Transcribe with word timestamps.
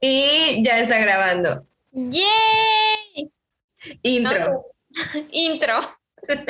y 0.00 0.62
ya 0.64 0.80
está 0.80 0.98
grabando. 0.98 1.66
¡Yay! 1.92 3.30
Intro. 4.02 4.66
Intro. 5.30 5.80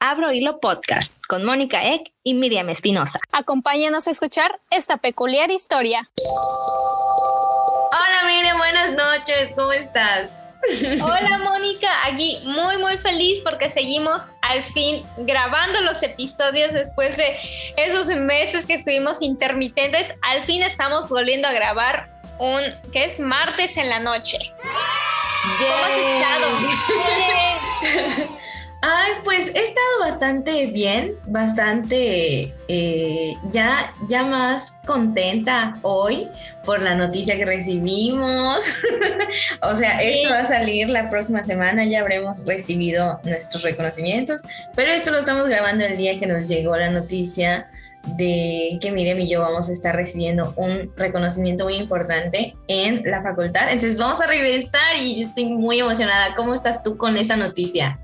Abro 0.00 0.32
Hilo 0.32 0.60
Podcast 0.60 1.14
con 1.28 1.44
Mónica 1.44 1.84
Eck 1.84 2.12
y 2.22 2.34
Miriam 2.34 2.68
Espinosa. 2.68 3.18
Acompáñanos 3.32 4.06
a 4.06 4.10
escuchar 4.10 4.60
esta 4.70 4.98
peculiar 4.98 5.50
historia. 5.50 6.10
Hola 7.90 8.22
Miriam, 8.26 8.58
buenas 8.58 8.92
noches, 8.92 9.52
¿cómo 9.56 9.72
estás? 9.72 10.43
Hola 11.02 11.38
Mónica, 11.38 11.88
aquí 12.06 12.40
muy 12.44 12.78
muy 12.78 12.96
feliz 12.98 13.40
porque 13.42 13.70
seguimos 13.70 14.22
al 14.42 14.64
fin 14.64 15.04
grabando 15.18 15.80
los 15.82 16.02
episodios 16.02 16.72
después 16.72 17.16
de 17.16 17.36
esos 17.76 18.06
meses 18.06 18.66
que 18.66 18.74
estuvimos 18.74 19.20
intermitentes. 19.22 20.14
Al 20.22 20.44
fin 20.44 20.62
estamos 20.62 21.08
volviendo 21.08 21.48
a 21.48 21.52
grabar 21.52 22.08
un 22.38 22.62
que 22.92 23.04
es 23.04 23.18
martes 23.18 23.76
en 23.76 23.88
la 23.88 24.00
noche. 24.00 24.38
¿Cómo 25.58 25.84
has 25.84 25.90
estado? 28.16 28.34
Ay, 28.86 29.12
pues 29.24 29.48
he 29.48 29.60
estado 29.60 30.00
bastante 30.00 30.66
bien, 30.66 31.14
bastante 31.26 32.52
eh, 32.68 33.32
ya, 33.48 33.90
ya 34.06 34.24
más 34.24 34.78
contenta 34.84 35.78
hoy 35.80 36.28
por 36.66 36.82
la 36.82 36.94
noticia 36.94 37.38
que 37.38 37.46
recibimos. 37.46 38.58
o 39.62 39.74
sea, 39.74 40.02
esto 40.02 40.28
va 40.28 40.40
a 40.40 40.44
salir 40.44 40.90
la 40.90 41.08
próxima 41.08 41.42
semana, 41.44 41.86
ya 41.86 42.00
habremos 42.00 42.44
recibido 42.44 43.20
nuestros 43.24 43.62
reconocimientos, 43.62 44.42
pero 44.76 44.92
esto 44.92 45.12
lo 45.12 45.20
estamos 45.20 45.48
grabando 45.48 45.86
el 45.86 45.96
día 45.96 46.18
que 46.18 46.26
nos 46.26 46.46
llegó 46.46 46.76
la 46.76 46.90
noticia 46.90 47.70
de 48.18 48.78
que 48.82 48.92
Miriam 48.92 49.18
y 49.18 49.30
yo 49.30 49.40
vamos 49.40 49.70
a 49.70 49.72
estar 49.72 49.96
recibiendo 49.96 50.52
un 50.56 50.92
reconocimiento 50.94 51.64
muy 51.64 51.76
importante 51.76 52.54
en 52.68 53.02
la 53.10 53.22
facultad. 53.22 53.72
Entonces 53.72 53.98
vamos 53.98 54.20
a 54.20 54.26
regresar 54.26 54.98
y 55.00 55.22
estoy 55.22 55.46
muy 55.46 55.80
emocionada. 55.80 56.34
¿Cómo 56.36 56.52
estás 56.52 56.82
tú 56.82 56.98
con 56.98 57.16
esa 57.16 57.38
noticia? 57.38 57.98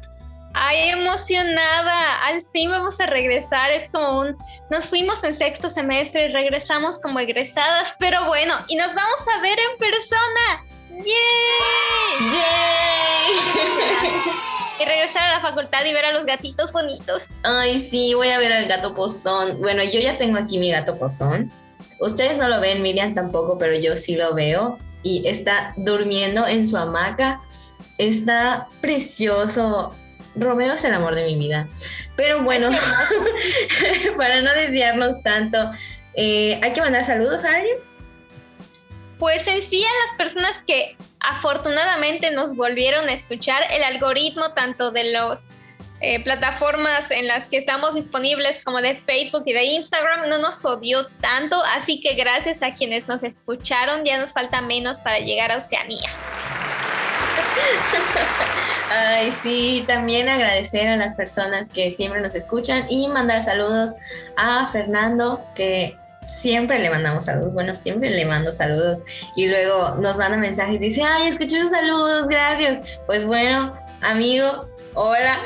Ay, 0.52 0.90
emocionada. 0.90 2.26
Al 2.26 2.44
fin 2.52 2.70
vamos 2.70 3.00
a 3.00 3.06
regresar. 3.06 3.70
Es 3.70 3.88
como 3.90 4.20
un... 4.20 4.36
Nos 4.70 4.86
fuimos 4.86 5.22
en 5.24 5.36
sexto 5.36 5.70
semestre 5.70 6.26
y 6.26 6.32
regresamos 6.32 7.00
como 7.00 7.18
egresadas, 7.20 7.94
pero 7.98 8.24
bueno, 8.26 8.54
y 8.68 8.76
nos 8.76 8.94
vamos 8.94 9.20
a 9.34 9.40
ver 9.40 9.58
en 9.58 9.78
persona. 9.78 10.64
¡Yay! 10.90 12.30
¡Yay! 12.32 12.50
y 14.80 14.84
regresar 14.84 15.24
a 15.24 15.34
la 15.34 15.40
facultad 15.40 15.84
y 15.84 15.92
ver 15.92 16.06
a 16.06 16.12
los 16.12 16.24
gatitos 16.24 16.72
bonitos. 16.72 17.28
Ay, 17.42 17.78
sí, 17.78 18.14
voy 18.14 18.28
a 18.28 18.38
ver 18.38 18.52
al 18.52 18.66
gato 18.66 18.94
pozón. 18.94 19.60
Bueno, 19.60 19.84
yo 19.84 20.00
ya 20.00 20.18
tengo 20.18 20.38
aquí 20.38 20.58
mi 20.58 20.70
gato 20.70 20.98
pozón. 20.98 21.50
Ustedes 22.00 22.38
no 22.38 22.48
lo 22.48 22.60
ven, 22.60 22.80
Miriam 22.80 23.14
tampoco, 23.14 23.58
pero 23.58 23.74
yo 23.78 23.96
sí 23.96 24.16
lo 24.16 24.34
veo. 24.34 24.78
Y 25.02 25.26
está 25.28 25.74
durmiendo 25.76 26.46
en 26.46 26.66
su 26.66 26.76
hamaca. 26.76 27.40
Está 27.98 28.66
precioso. 28.80 29.94
Romeo 30.36 30.74
es 30.74 30.84
el 30.84 30.94
amor 30.94 31.14
de 31.14 31.24
mi 31.24 31.36
vida. 31.36 31.66
Pero 32.16 32.42
bueno, 32.42 32.70
para 34.16 34.40
no 34.40 34.52
desviarnos 34.54 35.22
tanto, 35.22 35.70
eh, 36.14 36.58
¿hay 36.62 36.72
que 36.72 36.80
mandar 36.80 37.04
saludos 37.04 37.44
a 37.44 37.56
alguien? 37.56 37.76
Pues 39.18 39.46
en 39.46 39.62
sí 39.62 39.84
a 39.84 40.08
las 40.08 40.16
personas 40.16 40.62
que 40.62 40.96
afortunadamente 41.20 42.30
nos 42.30 42.56
volvieron 42.56 43.08
a 43.08 43.12
escuchar, 43.12 43.62
el 43.70 43.82
algoritmo 43.82 44.52
tanto 44.54 44.90
de 44.90 45.04
las 45.04 45.48
eh, 46.00 46.24
plataformas 46.24 47.10
en 47.10 47.26
las 47.26 47.48
que 47.50 47.58
estamos 47.58 47.94
disponibles 47.94 48.64
como 48.64 48.80
de 48.80 48.96
Facebook 48.96 49.42
y 49.44 49.52
de 49.52 49.64
Instagram 49.64 50.30
no 50.30 50.38
nos 50.38 50.64
odió 50.64 51.06
tanto, 51.20 51.62
así 51.76 52.00
que 52.00 52.14
gracias 52.14 52.62
a 52.62 52.72
quienes 52.72 53.06
nos 53.06 53.22
escucharon 53.22 54.04
ya 54.04 54.18
nos 54.18 54.32
falta 54.32 54.62
menos 54.62 54.98
para 55.00 55.18
llegar 55.18 55.52
a 55.52 55.58
Oceanía. 55.58 56.08
Ay, 58.90 59.30
sí, 59.30 59.84
también 59.86 60.28
agradecer 60.28 60.88
a 60.88 60.96
las 60.96 61.14
personas 61.14 61.68
que 61.68 61.90
siempre 61.90 62.20
nos 62.20 62.34
escuchan 62.34 62.86
y 62.90 63.06
mandar 63.06 63.42
saludos 63.42 63.94
a 64.36 64.66
Fernando, 64.66 65.44
que 65.54 65.96
siempre 66.28 66.78
le 66.78 66.90
mandamos 66.90 67.24
saludos, 67.24 67.52
bueno, 67.54 67.74
siempre 67.74 68.10
le 68.10 68.24
mando 68.24 68.52
saludos 68.52 69.02
y 69.36 69.46
luego 69.46 69.96
nos 69.96 70.16
manda 70.16 70.36
mensajes 70.36 70.76
y 70.76 70.78
dice, 70.78 71.02
ay, 71.02 71.28
escuché 71.28 71.60
sus 71.60 71.70
saludos, 71.70 72.28
gracias. 72.28 72.80
Pues 73.06 73.24
bueno, 73.24 73.72
amigo, 74.00 74.68
Hola. 74.94 75.38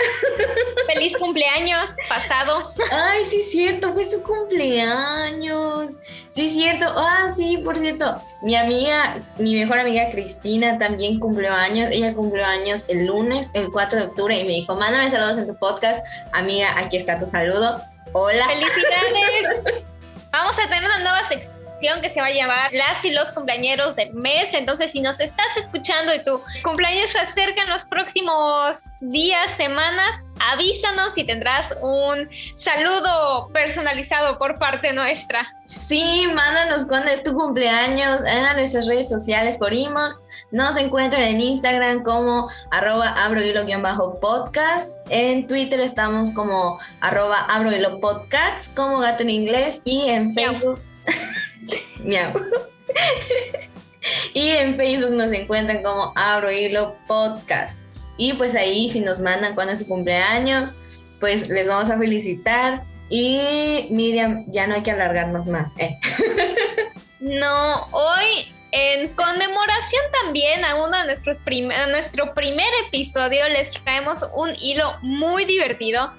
Feliz 0.86 1.16
cumpleaños 1.18 1.90
pasado. 2.08 2.72
Ay, 2.90 3.24
sí, 3.26 3.40
es 3.40 3.50
cierto, 3.50 3.92
fue 3.92 4.04
su 4.04 4.22
cumpleaños. 4.22 5.98
Sí, 6.30 6.46
es 6.46 6.54
cierto. 6.54 6.86
Ah, 6.96 7.28
sí, 7.34 7.58
por 7.58 7.76
cierto. 7.76 8.16
Mi 8.42 8.56
amiga, 8.56 9.18
mi 9.38 9.54
mejor 9.54 9.78
amiga 9.80 10.10
Cristina 10.10 10.78
también 10.78 11.20
cumplió 11.20 11.52
años. 11.52 11.90
Ella 11.90 12.14
cumplió 12.14 12.44
años 12.44 12.84
el 12.88 13.06
lunes, 13.06 13.50
el 13.54 13.70
4 13.70 13.98
de 13.98 14.04
octubre, 14.06 14.38
y 14.38 14.44
me 14.44 14.54
dijo: 14.54 14.74
Mándame 14.76 15.10
saludos 15.10 15.38
en 15.38 15.46
tu 15.46 15.58
podcast. 15.58 16.04
Amiga, 16.32 16.78
aquí 16.78 16.96
está 16.96 17.18
tu 17.18 17.26
saludo. 17.26 17.76
Hola. 18.12 18.46
¡Felicidades! 18.46 19.84
Vamos 20.32 20.58
a 20.58 20.68
tener 20.68 20.84
una 20.84 20.98
nueva 20.98 21.28
sección 21.28 21.53
que 22.00 22.10
se 22.10 22.20
va 22.20 22.26
a 22.28 22.32
llamar 22.32 22.72
Las 22.72 23.04
y 23.04 23.10
los 23.10 23.30
cumpleañeros 23.32 23.94
del 23.96 24.14
mes. 24.14 24.54
Entonces, 24.54 24.90
si 24.92 25.00
nos 25.00 25.20
estás 25.20 25.46
escuchando 25.56 26.14
y 26.14 26.24
tu 26.24 26.40
cumpleaños 26.62 27.10
se 27.10 27.18
acerca 27.18 27.62
en 27.62 27.68
los 27.68 27.84
próximos 27.84 28.78
días, 29.00 29.50
semanas, 29.56 30.24
avísanos 30.40 31.16
y 31.18 31.24
tendrás 31.24 31.74
un 31.82 32.28
saludo 32.56 33.50
personalizado 33.52 34.38
por 34.38 34.58
parte 34.58 34.92
nuestra. 34.94 35.46
Sí, 35.64 36.26
mándanos 36.34 36.86
cuando 36.86 37.10
es 37.10 37.22
tu 37.22 37.34
cumpleaños 37.34 38.20
en 38.24 38.56
nuestras 38.56 38.86
redes 38.86 39.08
sociales 39.08 39.56
por 39.56 39.74
inbox. 39.74 40.22
Nos 40.50 40.76
encuentran 40.76 41.22
en 41.22 41.40
Instagram 41.40 42.02
como 42.02 42.48
arroba 42.70 43.08
abro 43.08 43.42
bajo 43.82 44.18
podcast. 44.20 44.90
En 45.10 45.46
Twitter 45.46 45.80
estamos 45.80 46.30
como 46.30 46.78
arroba 47.00 47.46
podcast 48.00 48.74
como 48.74 49.00
gato 49.00 49.22
en 49.22 49.30
inglés 49.30 49.82
y 49.84 50.08
en 50.08 50.32
Facebook. 50.32 50.80
Miau. 52.04 52.32
y 54.34 54.48
en 54.48 54.76
Facebook 54.76 55.12
nos 55.12 55.32
encuentran 55.32 55.82
como 55.82 56.12
Abro 56.16 56.50
Hilo 56.50 56.94
Podcast. 57.06 57.80
Y 58.16 58.34
pues 58.34 58.54
ahí 58.54 58.88
si 58.88 59.00
nos 59.00 59.18
mandan 59.18 59.54
cuando 59.54 59.72
es 59.72 59.80
su 59.80 59.88
cumpleaños, 59.88 60.74
pues 61.20 61.48
les 61.48 61.68
vamos 61.68 61.90
a 61.90 61.98
felicitar. 61.98 62.82
Y 63.10 63.88
Miriam, 63.90 64.44
ya 64.48 64.66
no 64.66 64.74
hay 64.74 64.82
que 64.82 64.90
alargarnos 64.90 65.46
más. 65.46 65.70
¿eh? 65.78 65.98
no, 67.20 67.88
hoy 67.90 68.52
en 68.76 69.08
conmemoración 69.14 70.02
también 70.22 70.64
a 70.64 70.74
uno 70.74 70.98
de 70.98 71.04
nuestros 71.06 71.38
a 71.38 71.86
nuestro 71.86 72.34
primer 72.34 72.66
episodio 72.88 73.48
les 73.48 73.70
traemos 73.70 74.28
un 74.34 74.50
hilo 74.60 74.94
muy 75.00 75.44
divertido 75.44 76.10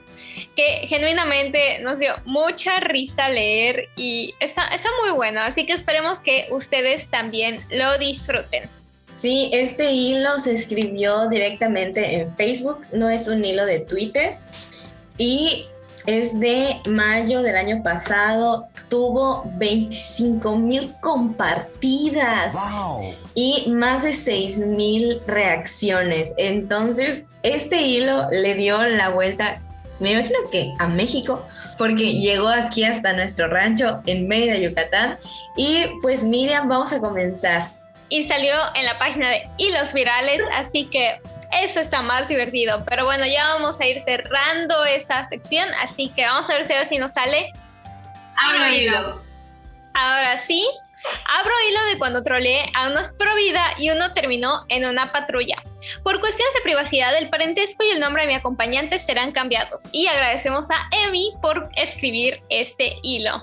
que 0.56 0.88
genuinamente 0.88 1.80
nos 1.82 2.00
dio 2.00 2.14
mucha 2.26 2.80
risa 2.80 3.30
leer 3.30 3.86
y 3.96 4.34
está, 4.40 4.68
está 4.68 4.90
muy 5.02 5.12
bueno, 5.12 5.42
así 5.42 5.66
que 5.66 5.74
esperemos 5.74 6.20
que 6.20 6.48
ustedes 6.52 7.10
también 7.10 7.60
lo 7.72 7.98
disfruten. 7.98 8.70
Sí, 9.18 9.50
este 9.54 9.92
hilo 9.92 10.40
se 10.40 10.54
escribió 10.54 11.30
directamente 11.30 12.16
en 12.16 12.36
Facebook, 12.36 12.86
no 12.92 13.10
es 13.10 13.28
un 13.28 13.44
hilo 13.46 13.66
de 13.66 13.80
Twitter 13.80 14.38
y 15.18 15.66
es 16.06 16.40
de 16.40 16.82
mayo 16.88 17.42
del 17.42 17.56
año 17.56 17.82
pasado, 17.82 18.68
tuvo 18.90 19.44
25 19.56 20.56
mil 20.58 20.92
compartidas 21.02 22.56
y 23.34 23.70
más 23.70 24.04
de 24.04 24.14
6 24.14 24.60
mil 24.60 25.22
reacciones. 25.26 26.34
Entonces, 26.38 27.24
este 27.44 27.82
hilo 27.82 28.30
le 28.32 28.56
dio 28.56 28.84
la 28.84 29.10
vuelta 29.10 29.60
me 30.00 30.12
imagino 30.12 30.40
que 30.52 30.74
a 30.80 30.88
México, 30.88 31.46
porque 31.78 32.14
llegó 32.14 32.50
aquí 32.50 32.84
hasta 32.84 33.14
nuestro 33.14 33.48
rancho 33.48 34.02
en 34.06 34.28
Mérida, 34.28 34.58
Yucatán. 34.58 35.18
Y 35.56 35.86
pues 36.02 36.24
Miriam, 36.24 36.68
vamos 36.68 36.92
a 36.94 37.00
comenzar. 37.00 37.68
Y 38.10 38.24
salió 38.26 38.54
en 38.76 38.86
la 38.86 38.98
página 39.00 39.30
de 39.30 39.44
Hilos 39.58 39.94
Virales, 39.94 40.42
así 40.54 40.86
que 40.86 41.20
eso 41.64 41.80
está 41.80 42.02
más 42.02 42.28
divertido. 42.28 42.84
Pero 42.88 43.06
bueno, 43.06 43.26
ya 43.26 43.48
vamos 43.54 43.80
a 43.80 43.86
ir 43.86 44.02
cerrando 44.04 44.86
esta 44.86 45.28
sección, 45.30 45.68
así 45.84 46.10
que 46.16 46.26
vamos 46.26 46.50
a 46.50 46.54
ver 46.54 46.68
si 46.68 46.74
ahora 46.74 46.90
sí 46.90 46.98
nos 46.98 47.14
sale. 47.14 47.52
Abro 48.46 48.68
hilo. 48.68 49.22
Ahora 49.94 50.38
sí, 50.40 50.68
Abro 51.40 51.54
hilo 51.70 51.86
de 51.86 51.98
cuando 51.98 52.24
troleé 52.24 52.66
a 52.74 52.90
unos 52.90 53.12
pro 53.14 53.36
vida 53.36 53.64
y 53.78 53.90
uno 53.92 54.14
terminó 54.14 54.66
en 54.70 54.86
una 54.86 55.12
patrulla. 55.12 55.62
Por 56.04 56.20
cuestiones 56.20 56.54
de 56.54 56.62
privacidad, 56.62 57.18
el 57.18 57.30
parentesco 57.30 57.84
y 57.84 57.92
el 57.92 58.00
nombre 58.00 58.24
de 58.24 58.28
mi 58.28 58.36
acompañante 58.36 59.00
serán 59.00 59.32
cambiados. 59.32 59.84
Y 59.92 60.08
agradecemos 60.08 60.68
a 60.70 60.88
Emi 60.92 61.34
por 61.42 61.70
escribir 61.76 62.42
este 62.50 62.98
hilo. 63.04 63.42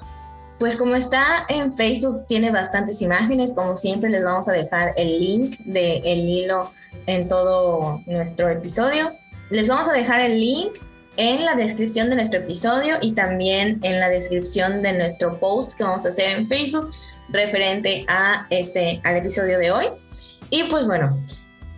Pues 0.59 0.77
como 0.77 0.95
está 0.95 1.45
en 1.49 1.73
Facebook, 1.73 2.25
tiene 2.29 2.51
bastantes 2.53 3.03
imágenes. 3.03 3.53
Como 3.53 3.77
siempre, 3.77 4.11
les 4.11 4.25
vamos 4.25 4.49
a 4.49 4.53
dejar 4.53 4.93
el 4.97 5.19
link 5.19 5.59
del 5.61 6.29
hilo 6.29 6.71
en 7.07 7.29
todo 7.29 8.01
nuestro 8.07 8.49
episodio. 8.49 9.11
Les 9.51 9.67
vamos 9.67 9.89
a 9.89 9.93
dejar 9.93 10.21
el 10.21 10.39
link 10.39 10.73
en 11.17 11.45
la 11.45 11.55
descripción 11.55 12.09
de 12.11 12.17
nuestro 12.17 12.41
episodio 12.41 12.97
y 13.01 13.13
también 13.13 13.81
en 13.83 14.01
la 14.01 14.09
descripción 14.09 14.83
de 14.83 14.93
nuestro 14.93 15.39
post 15.39 15.77
que 15.77 15.85
vamos 15.85 16.07
a 16.07 16.11
hacer 16.11 16.39
en 16.39 16.47
Facebook 16.47 16.91
referente 17.31 18.05
a 18.09 18.47
este, 18.51 19.01
al 19.05 19.17
episodio 19.17 19.59
de 19.59 19.73
hoy. 19.73 19.87
Y 20.51 20.65
pues 20.65 20.87
bueno, 20.87 21.19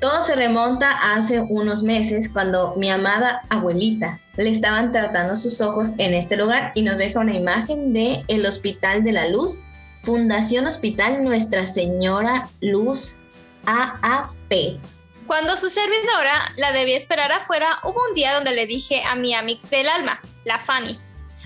todo 0.00 0.22
se 0.22 0.34
remonta 0.34 1.14
hace 1.14 1.40
unos 1.40 1.82
meses 1.82 2.28
cuando 2.32 2.74
mi 2.76 2.90
amada 2.90 3.42
abuelita 3.48 4.18
le 4.36 4.50
estaban 4.50 4.92
tratando 4.92 5.36
sus 5.36 5.60
ojos 5.60 5.90
en 5.98 6.14
este 6.14 6.36
lugar 6.36 6.72
y 6.74 6.82
nos 6.82 6.98
deja 6.98 7.20
una 7.20 7.34
imagen 7.34 7.92
de 7.92 8.24
el 8.28 8.44
Hospital 8.44 9.04
de 9.04 9.12
la 9.12 9.28
Luz, 9.28 9.60
Fundación 10.02 10.66
Hospital 10.66 11.22
Nuestra 11.22 11.66
Señora 11.66 12.48
Luz 12.60 13.18
AAP. 13.66 14.78
Cuando 15.26 15.56
su 15.56 15.70
servidora 15.70 16.52
la 16.56 16.72
debía 16.72 16.98
esperar 16.98 17.32
afuera, 17.32 17.78
hubo 17.84 18.00
un 18.08 18.14
día 18.14 18.34
donde 18.34 18.52
le 18.52 18.66
dije 18.66 19.02
a 19.04 19.14
mi 19.14 19.34
amix 19.34 19.70
del 19.70 19.88
alma, 19.88 20.20
la 20.44 20.58
Fanny, 20.58 20.98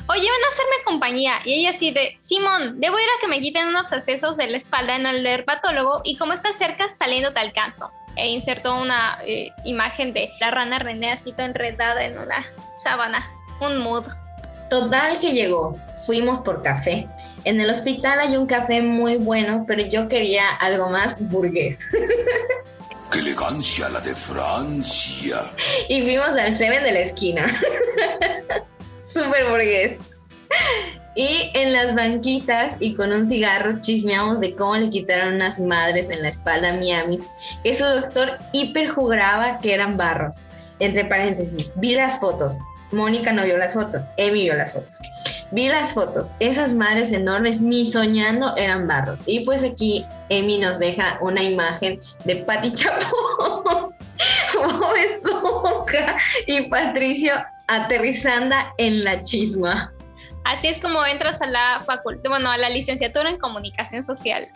oye, 0.08 0.22
ven 0.22 0.44
a 0.44 0.52
hacerme 0.52 0.84
compañía. 0.84 1.34
Y 1.44 1.60
ella 1.60 1.70
así 1.70 1.92
de, 1.92 2.16
Simón, 2.18 2.80
debo 2.80 2.98
ir 2.98 3.04
a 3.04 3.20
que 3.20 3.28
me 3.28 3.40
quiten 3.40 3.68
unos 3.68 3.92
accesos 3.92 4.36
de 4.36 4.48
la 4.48 4.56
espalda 4.56 4.96
en 4.96 5.06
el 5.06 5.22
dermatólogo 5.22 6.00
y 6.02 6.16
como 6.16 6.32
está 6.32 6.52
cerca, 6.54 6.92
saliendo 6.92 7.32
te 7.32 7.38
alcanzo 7.38 7.92
e 8.16 8.28
insertó 8.28 8.80
una 8.80 9.18
eh, 9.24 9.52
imagen 9.64 10.12
de 10.12 10.30
la 10.40 10.50
rana 10.50 10.78
René 10.78 11.12
así 11.12 11.34
enredada 11.36 12.04
en 12.04 12.18
una 12.18 12.46
sábana, 12.82 13.30
un 13.60 13.78
mood. 13.78 14.04
Total 14.70 15.18
que 15.18 15.32
llegó, 15.32 15.78
fuimos 16.04 16.40
por 16.40 16.62
café. 16.62 17.06
En 17.44 17.60
el 17.60 17.70
hospital 17.70 18.20
hay 18.20 18.36
un 18.36 18.46
café 18.46 18.82
muy 18.82 19.16
bueno, 19.16 19.64
pero 19.66 19.82
yo 19.82 20.08
quería 20.08 20.50
algo 20.56 20.90
más 20.90 21.16
burgués. 21.18 21.78
¡Qué 23.10 23.20
elegancia 23.20 23.88
la 23.88 24.00
de 24.00 24.14
Francia! 24.14 25.44
Y 25.88 26.02
fuimos 26.02 26.28
al 26.28 26.54
Seven 26.56 26.84
de 26.84 26.92
la 26.92 27.00
esquina. 27.00 27.46
Súper 29.02 29.48
burgués. 29.48 30.17
Y 31.18 31.50
en 31.54 31.72
las 31.72 31.96
banquitas 31.96 32.76
y 32.78 32.94
con 32.94 33.10
un 33.10 33.26
cigarro 33.26 33.80
chismeamos 33.80 34.38
de 34.38 34.54
cómo 34.54 34.76
le 34.76 34.88
quitaron 34.88 35.34
unas 35.34 35.58
madres 35.58 36.08
en 36.10 36.22
la 36.22 36.28
espalda 36.28 36.68
a 36.68 36.72
mi 36.74 36.92
Amix, 36.92 37.26
que 37.64 37.74
su 37.74 37.84
doctor 37.84 38.38
hiper 38.52 38.94
que 39.60 39.74
eran 39.74 39.96
barros. 39.96 40.36
Entre 40.78 41.04
paréntesis, 41.04 41.72
vi 41.74 41.96
las 41.96 42.20
fotos. 42.20 42.56
Mónica 42.92 43.32
no 43.32 43.42
vio 43.42 43.58
las 43.58 43.74
fotos, 43.74 44.04
Emi 44.16 44.42
vio 44.42 44.54
las 44.54 44.74
fotos. 44.74 45.00
Vi 45.50 45.66
las 45.66 45.92
fotos, 45.92 46.30
esas 46.38 46.72
madres 46.72 47.10
enormes, 47.10 47.60
ni 47.60 47.84
soñando 47.84 48.56
eran 48.56 48.86
barros. 48.86 49.18
Y 49.26 49.40
pues 49.40 49.64
aquí 49.64 50.06
Emi 50.28 50.58
nos 50.58 50.78
deja 50.78 51.18
una 51.20 51.42
imagen 51.42 52.00
de 52.26 52.36
Pati 52.36 52.72
Chapo, 52.74 53.92
Bob 54.54 55.86
y 56.46 56.60
Patricio 56.68 57.32
aterrizando 57.66 58.54
en 58.78 59.02
la 59.02 59.24
chisma. 59.24 59.92
Así 60.48 60.66
es 60.66 60.80
como 60.80 61.04
entras 61.04 61.42
a 61.42 61.46
la 61.46 61.82
facultad, 61.84 62.30
bueno, 62.30 62.50
a 62.50 62.56
la 62.56 62.70
licenciatura 62.70 63.28
en 63.28 63.38
comunicación 63.38 64.02
social. 64.02 64.46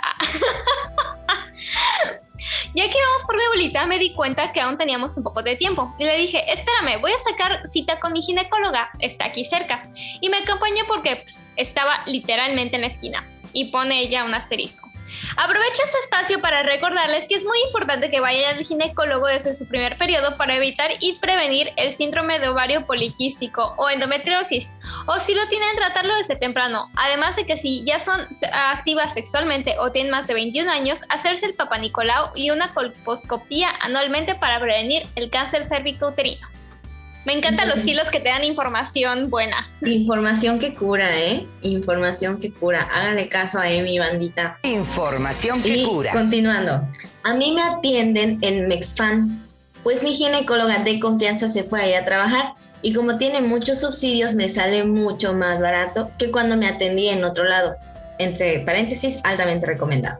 ya 2.75 2.85
que 2.89 2.99
íbamos 2.99 3.25
por 3.27 3.37
mi 3.37 3.45
abuelita, 3.45 3.87
me 3.87 3.99
di 3.99 4.15
cuenta 4.15 4.51
que 4.55 4.63
aún 4.63 4.79
teníamos 4.79 5.19
un 5.19 5.23
poco 5.23 5.43
de 5.43 5.55
tiempo 5.55 5.95
y 5.99 6.05
le 6.07 6.17
dije, 6.17 6.51
espérame, 6.51 6.99
voy 6.99 7.13
a 7.13 7.19
sacar 7.19 7.69
cita 7.69 8.01
con 8.01 8.15
mi 8.15 8.23
ginecóloga, 8.23 8.91
está 9.01 9.27
aquí 9.27 9.45
cerca. 9.45 9.83
Y 10.23 10.31
me 10.31 10.39
acompañó 10.39 10.83
porque 10.89 11.17
pues, 11.17 11.47
estaba 11.57 12.03
literalmente 12.07 12.77
en 12.77 12.81
la 12.81 12.89
esquina 12.89 13.27
y 13.53 13.67
pone 13.67 14.01
ella 14.01 14.25
un 14.25 14.33
asterisco. 14.33 14.92
Aprovecho 15.37 15.83
este 15.85 15.99
espacio 15.99 16.41
para 16.41 16.63
recordarles 16.63 17.27
que 17.27 17.35
es 17.35 17.45
muy 17.45 17.59
importante 17.67 18.11
que 18.11 18.21
vayan 18.21 18.57
al 18.57 18.65
ginecólogo 18.65 19.27
desde 19.27 19.55
su 19.55 19.67
primer 19.67 19.97
periodo 19.97 20.37
para 20.37 20.57
evitar 20.57 20.91
y 21.01 21.15
prevenir 21.15 21.71
el 21.77 21.95
síndrome 21.95 22.39
de 22.39 22.49
ovario 22.49 22.87
poliquístico 22.87 23.75
o 23.77 23.89
endometriosis, 23.89 24.73
o 25.07 25.19
si 25.19 25.35
lo 25.35 25.47
tienen, 25.49 25.77
tratarlo 25.77 26.15
desde 26.17 26.37
temprano. 26.37 26.91
Además 26.97 27.37
de 27.37 27.47
que 27.47 27.57
si 27.57 27.85
ya 27.85 27.99
son 28.01 28.21
activas 28.53 29.15
sexualmente 29.15 29.77
o 29.79 29.91
tienen 29.91 30.11
más 30.11 30.27
de 30.27 30.35
21 30.35 30.71
años, 30.71 31.03
hacerse 31.09 31.47
el 31.47 31.55
papanicolau 31.55 32.31
y 32.35 32.51
una 32.51 32.73
colposcopía 32.73 33.71
anualmente 33.81 34.35
para 34.35 34.61
prevenir 34.61 35.05
el 35.17 35.31
cáncer 35.31 35.67
cervicouterino. 35.69 36.52
Me 37.25 37.33
encantan 37.33 37.69
los 37.69 37.87
hilos 37.87 38.11
que 38.11 38.19
te 38.19 38.31
dan 38.31 38.43
información 38.43 39.31
buena. 39.31 39.69
Información 39.83 40.59
que 40.59 40.75
cura, 40.75 41.17
¿eh? 41.19 41.47
Información 41.63 42.41
que 42.41 42.51
cura. 42.51 42.89
Háganle 42.93 43.29
caso 43.29 43.61
a 43.61 43.71
Emi, 43.71 43.99
bandita. 43.99 44.59
Información 44.65 45.63
que 45.63 45.69
y 45.69 45.85
cura. 45.85 46.13
Continuando. 46.13 46.83
A 47.23 47.35
mí 47.35 47.53
me 47.53 47.63
atienden 47.63 48.39
en 48.41 48.67
Mexfan, 48.67 49.41
pues 49.85 50.03
mi 50.03 50.13
ginecóloga 50.13 50.79
de 50.79 50.99
confianza 50.99 51.49
se 51.49 51.63
fue 51.63 51.81
ahí 51.81 51.95
a 51.95 52.05
trabajar 52.05 52.55
y 52.83 52.93
como 52.93 53.17
tiene 53.19 53.41
muchos 53.41 53.81
subsidios 53.81 54.35
me 54.35 54.49
sale 54.49 54.85
mucho 54.85 55.33
más 55.33 55.61
barato 55.61 56.11
que 56.19 56.33
cuando 56.33 56.57
me 56.57 56.67
atendí 56.67 57.09
en 57.09 57.23
otro 57.23 57.45
lado. 57.45 57.77
Entre 58.19 58.61
paréntesis, 58.61 59.21
altamente 59.25 59.67
recomendado. 59.67 60.19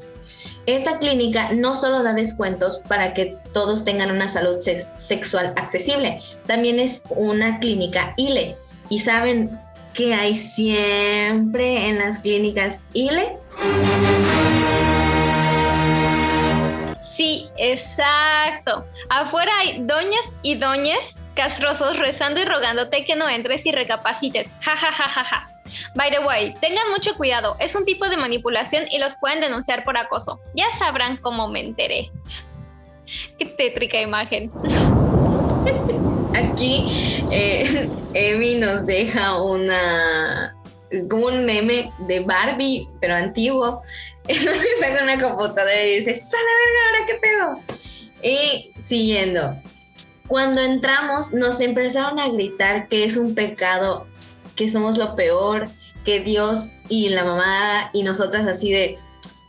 Esta 0.67 0.99
clínica 0.99 1.51
no 1.53 1.75
solo 1.75 2.05
da 2.05 2.13
descuentos 2.13 2.85
para 2.87 3.15
que 3.15 3.37
todos 3.53 3.85
tengan 3.85 4.13
una 4.13 4.29
salud 4.29 4.59
sexual 4.61 5.55
accesible, 5.57 6.21
también 6.47 6.79
es 6.79 7.03
una 7.11 7.59
clínica 7.59 8.15
ILE. 8.17 8.55
¿Y 8.89 9.01
saben 9.01 9.59
qué 9.93 10.15
hay 10.15 10.37
siempre 10.37 11.89
en 11.89 11.99
las 11.99 12.21
clínicas 12.21 12.81
ILE? 12.93 13.37
Sí, 17.01 17.49
exacto. 17.57 18.87
Afuera 19.09 19.51
hay 19.59 19.83
doñas 19.83 20.25
y 20.43 20.55
doñes 20.55 21.19
castrosos 21.35 21.99
rezando 21.99 22.41
y 22.41 22.45
rogándote 22.45 23.05
que 23.05 23.17
no 23.17 23.29
entres 23.29 23.65
y 23.67 23.73
recapacites. 23.73 24.51
Ja, 24.61 24.77
ja, 24.77 24.93
ja, 24.93 25.09
ja, 25.09 25.25
ja. 25.25 25.49
By 25.95 26.11
the 26.11 26.21
way, 26.21 26.55
tengan 26.61 26.91
mucho 26.91 27.15
cuidado, 27.17 27.57
es 27.59 27.75
un 27.75 27.85
tipo 27.85 28.09
de 28.09 28.17
manipulación 28.17 28.85
y 28.91 28.99
los 28.99 29.15
pueden 29.17 29.41
denunciar 29.41 29.85
por 29.85 29.97
acoso. 29.97 30.41
Ya 30.55 30.67
sabrán 30.79 31.17
cómo 31.17 31.49
me 31.49 31.61
enteré. 31.61 32.11
Qué 33.39 33.47
tétrica 33.47 34.01
imagen. 34.01 34.51
Aquí 36.35 36.87
eh, 37.31 37.89
Emi 38.15 38.55
nos 38.57 38.87
deja 38.87 39.41
una 39.43 40.57
como 41.09 41.27
un 41.27 41.45
meme 41.45 41.93
de 42.07 42.21
Barbie, 42.21 42.89
pero 43.01 43.15
antiguo. 43.15 43.83
Entonces 44.29 44.69
saca 44.81 45.03
una 45.03 45.21
computadora 45.21 45.83
y 45.85 45.97
dice, 45.97 46.15
¡Sala 46.15 46.43
verga, 46.65 46.81
ahora 46.87 47.07
qué 47.07 47.15
pedo! 47.15 47.61
Y 48.23 48.73
siguiendo. 48.83 49.57
Cuando 50.33 50.63
entramos 50.63 51.35
nos 51.35 51.61
empezaron 51.61 52.19
a 52.19 52.31
gritar 52.31 52.89
que 52.89 53.05
es 53.05 53.19
un 53.19 53.35
pecado 53.35 54.07
que 54.57 54.71
somos 54.71 54.97
lo 54.97 55.15
peor, 55.15 55.69
que 56.07 56.21
Dios 56.21 56.71
y 56.89 57.11
la 57.11 57.23
mamá 57.23 57.91
y 57.93 58.03
nosotras 58.03 58.47
así 58.47 58.73
de, 58.73 58.97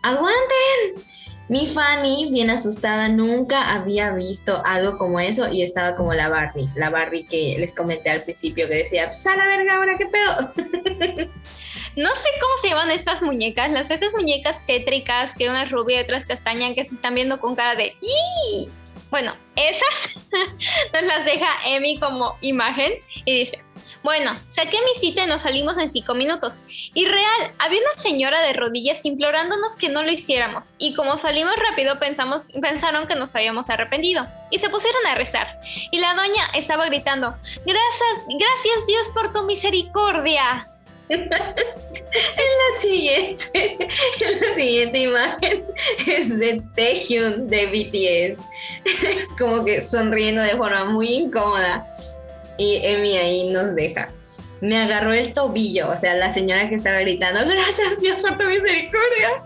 aguanten. 0.02 1.06
Mi 1.48 1.70
Fanny, 1.70 2.30
bien 2.34 2.50
asustada, 2.50 3.08
nunca 3.08 3.72
había 3.72 4.12
visto 4.12 4.62
algo 4.66 4.98
como 4.98 5.22
eso 5.22 5.50
y 5.50 5.63
estaba 5.63 5.96
como 5.96 6.13
la 6.13 6.28
Barbie, 6.28 6.68
la 6.75 6.90
Barbie 6.90 7.28
que 7.28 7.56
les 7.58 7.74
comenté 7.74 8.10
al 8.10 8.24
principio 8.24 8.68
que 8.68 8.75
decía, 8.75 9.06
pues 9.06 9.24
verga, 9.24 9.75
ahora 9.75 9.98
qué 9.98 10.08
pedo. 10.08 11.30
No 11.96 12.10
sé 12.10 12.30
cómo 12.42 12.54
se 12.62 12.70
llaman 12.70 12.90
estas 12.90 13.22
muñecas, 13.22 13.70
las 13.70 13.92
esas 13.92 14.13
muñecas 14.13 14.66
tétricas, 14.66 15.36
que 15.36 15.48
una 15.48 15.62
es 15.62 15.72
rubia 15.72 16.00
y 16.00 16.04
otra 16.04 16.18
es 16.18 16.25
castaña, 16.25 16.74
que 16.74 16.86
se 16.88 16.96
están 16.96 17.13
viendo 17.13 17.40
con 17.40 17.56
cara 17.56 17.75
de 17.75 17.94
¡Y! 18.02 18.68
Bueno, 19.10 19.34
esas 19.56 20.18
nos 20.94 21.04
las 21.04 21.26
deja 21.26 21.48
Emi 21.66 22.00
como 22.00 22.38
imagen 22.42 22.94
y 23.26 23.40
dice, 23.40 23.64
bueno, 24.04 24.36
saqué 24.50 24.78
mi 24.82 25.00
cita 25.00 25.24
y 25.24 25.28
nos 25.28 25.44
salimos 25.44 25.78
en 25.78 25.90
cinco 25.90 26.14
minutos. 26.14 26.64
Y 26.94 27.06
real, 27.06 27.54
había 27.58 27.80
una 27.80 28.02
señora 28.02 28.42
de 28.42 28.52
rodillas 28.52 29.06
implorándonos 29.06 29.78
que 29.78 29.88
no 29.88 30.04
lo 30.04 30.12
hiciéramos. 30.12 30.72
Y 30.78 30.94
como 30.94 31.18
salimos 31.18 31.56
rápido, 31.56 32.00
pensamos, 32.00 32.48
pensaron 32.62 33.08
que 33.08 33.16
nos 33.16 33.34
habíamos 33.36 33.70
arrepentido. 33.70 34.26
Y 34.52 34.60
se 34.60 34.70
pusieron 34.70 35.06
a 35.08 35.16
rezar. 35.16 35.58
Y 35.92 36.00
la 36.00 36.16
doña 36.16 36.50
estaba 36.54 36.86
gritando, 36.88 37.34
gracias, 37.66 38.26
gracias 38.28 38.88
Dios 38.88 39.10
por 39.14 39.32
tu 39.32 39.44
misericordia. 39.44 40.68
En 41.13 41.29
la 41.29 42.79
siguiente, 42.79 43.77
en 43.79 44.41
la 44.41 44.55
siguiente 44.55 45.00
imagen 45.00 45.63
es 46.08 46.38
de 46.38 46.62
Taehyung 46.75 47.48
de 47.48 48.36
BTS, 48.36 49.38
como 49.38 49.63
que 49.65 49.82
sonriendo 49.82 50.41
de 50.41 50.51
forma 50.51 50.86
muy 50.86 51.08
incómoda 51.08 51.88
y 52.58 52.79
Emi 52.84 53.17
ahí 53.17 53.50
nos 53.50 53.75
deja. 53.75 54.10
Me 54.62 54.77
agarró 54.77 55.12
el 55.12 55.34
tobillo, 55.34 55.89
o 55.89 55.98
sea, 55.98 56.15
la 56.15 56.32
señora 56.32 56.70
que 56.70 56.75
estaba 56.75 57.00
gritando, 57.00 57.41
gracias 57.46 58.00
Dios 58.00 58.22
por 58.22 58.38
tu 58.38 58.46
misericordia. 58.46 59.43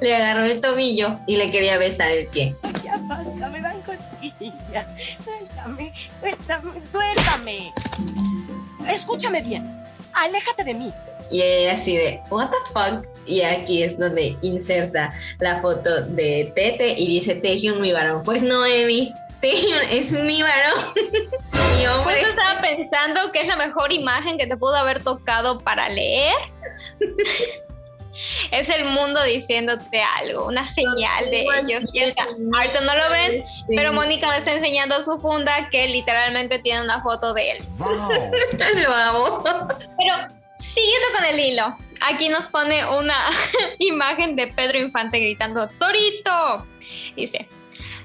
Le 0.00 0.14
agarró 0.14 0.44
el 0.44 0.60
tobillo 0.60 1.18
y 1.26 1.36
le 1.36 1.50
quería 1.50 1.76
besar 1.76 2.10
el 2.10 2.26
pie. 2.28 2.54
Ya 2.82 2.96
basta, 3.02 3.50
me 3.50 3.60
dan 3.60 3.80
cosquillas. 3.82 4.86
Suéltame, 5.22 5.92
suéltame, 6.20 6.72
suéltame. 6.90 7.72
Escúchame 8.88 9.42
bien, 9.42 9.83
aléjate 10.14 10.64
de 10.64 10.74
mí. 10.74 10.92
Y 11.30 11.42
ella 11.42 11.74
así 11.74 11.96
de, 11.96 12.20
what 12.30 12.50
the 12.50 12.72
fuck? 12.72 13.06
Y 13.26 13.40
aquí 13.40 13.82
es 13.82 13.98
donde 13.98 14.36
inserta 14.42 15.12
la 15.38 15.60
foto 15.60 16.02
de 16.02 16.52
Tete 16.54 16.94
y 16.98 17.06
dice, 17.06 17.34
Tejion 17.34 17.80
mi 17.80 17.92
varón. 17.92 18.22
Pues 18.22 18.42
no, 18.42 18.66
Emi, 18.66 19.12
Tejion 19.40 19.82
es 19.90 20.12
mi 20.12 20.42
varón. 20.42 20.84
Pues 22.02 22.24
estaba 22.26 22.60
pensando 22.60 23.32
que 23.32 23.42
es 23.42 23.48
la 23.48 23.56
mejor 23.56 23.92
imagen 23.92 24.38
que 24.38 24.46
te 24.46 24.56
pudo 24.56 24.74
haber 24.74 25.02
tocado 25.02 25.58
para 25.58 25.88
leer. 25.88 26.34
Es 28.50 28.68
el 28.68 28.84
mundo 28.84 29.22
diciéndote 29.22 30.02
algo, 30.02 30.46
una 30.46 30.64
señal 30.64 31.30
de 31.30 31.46
ellos. 31.58 31.82
Y 31.92 32.00
está, 32.00 32.24
ahorita 32.24 32.80
no 32.80 32.94
lo 32.94 33.10
ven, 33.10 33.44
pero 33.68 33.92
Mónica 33.92 34.28
me 34.28 34.38
está 34.38 34.52
enseñando 34.52 35.02
su 35.02 35.18
funda 35.18 35.68
que 35.70 35.88
literalmente 35.88 36.58
tiene 36.58 36.82
una 36.82 37.02
foto 37.02 37.34
de 37.34 37.52
él. 37.52 37.64
Lo 38.82 38.94
amo. 38.94 39.42
Pero 39.42 40.14
siguiendo 40.58 41.08
con 41.16 41.24
el 41.24 41.40
hilo, 41.40 41.76
aquí 42.00 42.28
nos 42.28 42.46
pone 42.46 42.86
una 42.86 43.30
imagen 43.78 44.36
de 44.36 44.48
Pedro 44.48 44.78
Infante 44.78 45.18
gritando 45.18 45.68
¡Torito! 45.78 46.66
Dice, 47.16 47.46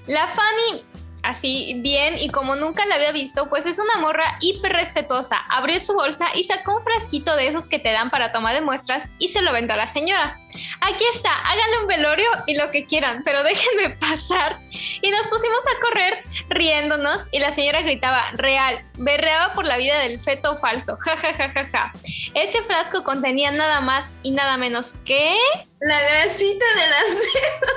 la 0.07 0.27
Fanny 0.27 0.83
así 1.23 1.75
bien 1.77 2.17
y 2.17 2.29
como 2.29 2.55
nunca 2.55 2.85
la 2.85 2.95
había 2.95 3.11
visto, 3.11 3.49
pues 3.49 3.65
es 3.65 3.79
una 3.79 3.97
morra 3.97 4.37
hiper 4.41 4.73
respetuosa. 4.73 5.37
Abrió 5.49 5.79
su 5.79 5.93
bolsa 5.93 6.27
y 6.35 6.43
sacó 6.43 6.77
un 6.77 6.83
frasquito 6.83 7.35
de 7.35 7.47
esos 7.47 7.67
que 7.67 7.79
te 7.79 7.91
dan 7.91 8.09
para 8.09 8.31
tomar 8.31 8.53
de 8.55 8.61
muestras 8.61 9.07
y 9.19 9.29
se 9.29 9.41
lo 9.41 9.51
vendió 9.51 9.73
a 9.73 9.77
la 9.77 9.91
señora. 9.91 10.37
Aquí 10.81 11.03
está, 11.13 11.31
háganle 11.45 11.79
un 11.81 11.87
velorio 11.87 12.27
y 12.47 12.55
lo 12.55 12.71
que 12.71 12.85
quieran, 12.85 13.21
pero 13.23 13.43
déjenme 13.43 13.91
pasar. 13.91 14.57
Y 15.01 15.11
nos 15.11 15.27
pusimos 15.27 15.59
a 15.59 15.81
correr 15.81 16.23
riéndonos 16.49 17.27
y 17.31 17.39
la 17.39 17.53
señora 17.53 17.81
gritaba, 17.81 18.31
real, 18.33 18.83
berreaba 18.97 19.53
por 19.53 19.65
la 19.65 19.77
vida 19.77 19.99
del 19.99 20.19
feto 20.19 20.57
falso, 20.57 20.97
ja 21.01 21.17
ja 21.17 21.33
ja 21.33 21.49
ja 21.51 21.65
ja. 21.65 21.93
Ese 22.33 22.61
frasco 22.63 23.03
contenía 23.03 23.51
nada 23.51 23.81
más 23.81 24.13
y 24.23 24.31
nada 24.31 24.57
menos 24.57 24.95
que... 25.05 25.37
La 25.81 26.01
grasita 26.01 26.65
de 26.75 26.89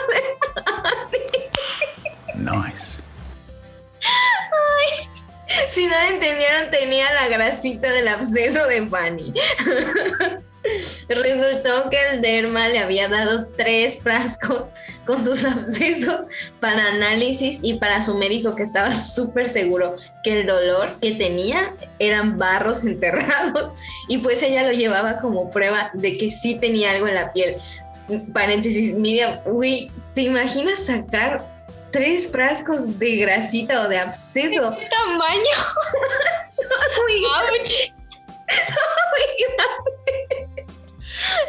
Si 5.83 5.89
no 5.89 5.97
entendieron, 6.15 6.71
tenía 6.71 7.07
la 7.13 7.27
grasita 7.27 7.91
del 7.91 8.07
absceso 8.07 8.69
de 8.69 8.87
Fanny. 8.87 9.35
Resultó 11.09 11.91
que 11.91 11.97
el 12.13 12.23
derma 12.23 12.69
le 12.69 12.79
había 12.79 13.09
dado 13.09 13.49
tres 13.49 14.01
frascos 14.01 14.67
con 15.05 15.25
sus 15.25 15.45
abscesos 15.45 16.21
para 16.61 16.87
análisis 16.87 17.59
y 17.65 17.75
para 17.81 18.01
su 18.01 18.17
médico 18.17 18.55
que 18.55 18.63
estaba 18.63 18.95
súper 18.95 19.49
seguro 19.49 19.97
que 20.23 20.43
el 20.43 20.47
dolor 20.47 20.93
que 21.01 21.17
tenía 21.17 21.75
eran 21.99 22.39
barros 22.39 22.85
enterrados 22.85 23.73
y 24.07 24.19
pues 24.19 24.41
ella 24.41 24.63
lo 24.63 24.71
llevaba 24.71 25.19
como 25.19 25.51
prueba 25.51 25.91
de 25.95 26.17
que 26.17 26.31
sí 26.31 26.55
tenía 26.55 26.93
algo 26.93 27.09
en 27.09 27.17
la 27.17 27.33
piel. 27.33 27.57
Paréntesis, 28.33 28.95
Miriam, 28.95 29.37
uy, 29.47 29.91
¿te 30.15 30.23
imaginas 30.23 30.87
sacar 30.87 31.52
tres 31.93 32.31
frascos 32.33 32.99
de 32.99 33.17
grasita 33.17 33.83
o 33.83 33.89
de 33.89 33.99
absceso? 33.99 34.77
¿Qué 34.79 34.89
tamaño? 34.89 35.57
Muy 36.97 37.23
grande. 37.23 37.95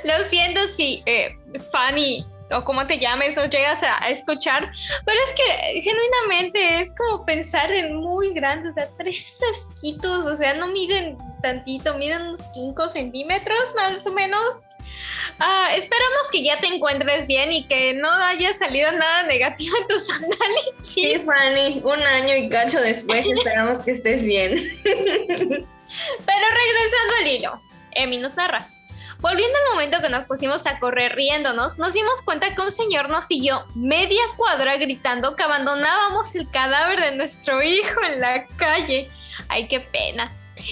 Lo 0.03 0.25
siento 0.29 0.67
si 0.67 1.01
eh, 1.05 1.35
Fanny 1.71 2.25
o 2.51 2.63
como 2.63 2.85
te 2.85 2.99
llames 2.99 3.37
o 3.37 3.45
llegas 3.45 3.81
a, 3.81 4.09
escuchar, 4.09 4.71
pero 5.05 5.17
es 5.27 5.33
que 5.33 5.81
genuinamente 5.81 6.81
es 6.81 6.93
como 6.93 7.25
pensar 7.25 7.71
en 7.71 7.95
muy 7.95 8.33
grandes, 8.33 8.71
o 8.71 8.73
sea, 8.75 8.89
tres 8.97 9.37
frasquitos, 9.39 10.25
o 10.25 10.37
sea, 10.37 10.53
no 10.53 10.67
miden 10.67 11.17
tantito, 11.41 11.95
miden 11.95 12.21
unos 12.21 12.41
5 12.53 12.89
centímetros 12.89 13.59
más 13.75 14.05
o 14.05 14.11
menos. 14.11 14.61
Ah, 15.39 15.69
esperamos 15.75 16.29
que 16.31 16.43
ya 16.43 16.59
te 16.59 16.67
encuentres 16.67 17.27
bien 17.27 17.51
y 17.51 17.65
que 17.67 17.93
no 17.93 18.09
haya 18.09 18.53
salido 18.53 18.91
nada 18.91 19.23
negativo 19.23 19.75
en 19.77 19.87
tus 19.87 20.09
análisis. 20.09 20.93
Sí, 20.93 21.21
Fanny, 21.25 21.81
un 21.83 22.03
año 22.03 22.35
y 22.35 22.49
cacho 22.49 22.79
después 22.79 23.25
esperamos 23.37 23.79
que 23.79 23.91
estés 23.91 24.23
bien. 24.23 24.55
Pero 24.83 26.45
regresando 26.55 27.13
al 27.19 27.27
hilo, 27.27 27.61
Emi 27.91 28.17
nos 28.17 28.35
narra. 28.35 28.67
Volviendo 29.19 29.57
al 29.57 29.71
momento 29.71 30.01
que 30.01 30.09
nos 30.09 30.25
pusimos 30.25 30.67
a 30.67 30.79
correr 30.79 31.15
riéndonos, 31.15 31.79
nos 31.79 31.93
dimos 31.93 32.21
cuenta 32.23 32.53
que 32.53 32.61
un 32.61 32.73
señor 32.73 33.09
nos 33.09 33.25
siguió 33.25 33.63
media 33.73 34.21
cuadra 34.35 34.75
gritando 34.75 35.37
que 35.37 35.43
abandonábamos 35.43 36.35
el 36.35 36.49
cadáver 36.51 36.99
de 36.99 37.15
nuestro 37.15 37.63
hijo 37.63 38.03
en 38.03 38.19
la 38.19 38.45
calle. 38.57 39.09
Ay, 39.47 39.67
qué 39.67 39.79
pena. 39.79 40.29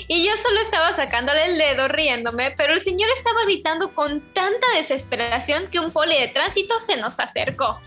Y 0.07 0.25
yo 0.25 0.31
solo 0.41 0.59
estaba 0.61 0.95
sacándole 0.95 1.45
el 1.45 1.57
dedo 1.57 1.87
riéndome, 1.87 2.53
pero 2.55 2.73
el 2.73 2.81
señor 2.81 3.09
estaba 3.15 3.43
gritando 3.43 3.93
con 3.93 4.21
tanta 4.33 4.67
desesperación 4.75 5.67
que 5.67 5.79
un 5.79 5.91
poli 5.91 6.19
de 6.19 6.27
tránsito 6.27 6.79
se 6.79 6.97
nos 6.97 7.19
acercó. 7.19 7.79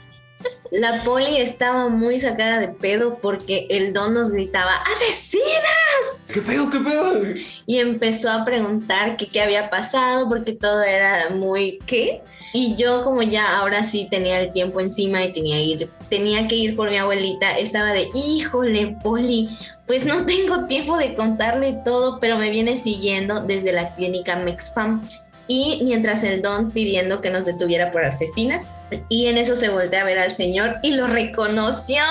La 0.70 1.04
poli 1.04 1.38
estaba 1.38 1.88
muy 1.88 2.18
sacada 2.20 2.58
de 2.58 2.68
pedo 2.68 3.18
porque 3.22 3.66
el 3.70 3.92
don 3.92 4.12
nos 4.14 4.32
gritaba 4.32 4.72
¡Asesinas! 4.92 6.24
¿Qué 6.32 6.42
pedo, 6.42 6.68
qué 6.68 6.80
pedo? 6.80 7.22
Y 7.66 7.78
empezó 7.78 8.30
a 8.30 8.44
preguntar 8.44 9.16
que 9.16 9.28
qué 9.28 9.40
había 9.40 9.70
pasado 9.70 10.28
porque 10.28 10.52
todo 10.52 10.82
era 10.82 11.30
muy 11.30 11.78
¿qué? 11.86 12.22
Y 12.52 12.76
yo 12.76 13.02
como 13.04 13.22
ya 13.22 13.56
ahora 13.56 13.82
sí 13.84 14.06
tenía 14.10 14.40
el 14.40 14.52
tiempo 14.52 14.80
encima 14.80 15.24
y 15.24 15.32
tenía, 15.32 15.60
ir, 15.60 15.90
tenía 16.08 16.46
que 16.46 16.54
ir 16.54 16.76
por 16.76 16.88
mi 16.88 16.96
abuelita, 16.98 17.58
estaba 17.58 17.92
de 17.92 18.08
híjole, 18.14 18.96
poli, 19.02 19.48
pues 19.86 20.04
no 20.04 20.24
tengo 20.26 20.66
tiempo 20.66 20.96
de 20.96 21.14
contarle 21.14 21.78
todo, 21.84 22.20
pero 22.20 22.38
me 22.38 22.50
viene 22.50 22.76
siguiendo 22.76 23.40
desde 23.40 23.72
la 23.72 23.94
clínica 23.94 24.36
Mexfam. 24.36 25.02
Y 25.46 25.82
mientras 25.84 26.22
el 26.22 26.40
don 26.40 26.70
pidiendo 26.70 27.20
que 27.20 27.28
nos 27.28 27.44
detuviera 27.44 27.92
por 27.92 28.02
asesinas, 28.02 28.70
y 29.10 29.26
en 29.26 29.36
eso 29.36 29.56
se 29.56 29.68
voltea 29.68 30.00
a 30.00 30.04
ver 30.04 30.18
al 30.18 30.32
señor 30.32 30.76
y 30.82 30.92
lo 30.92 31.06
reconoció. 31.06 32.02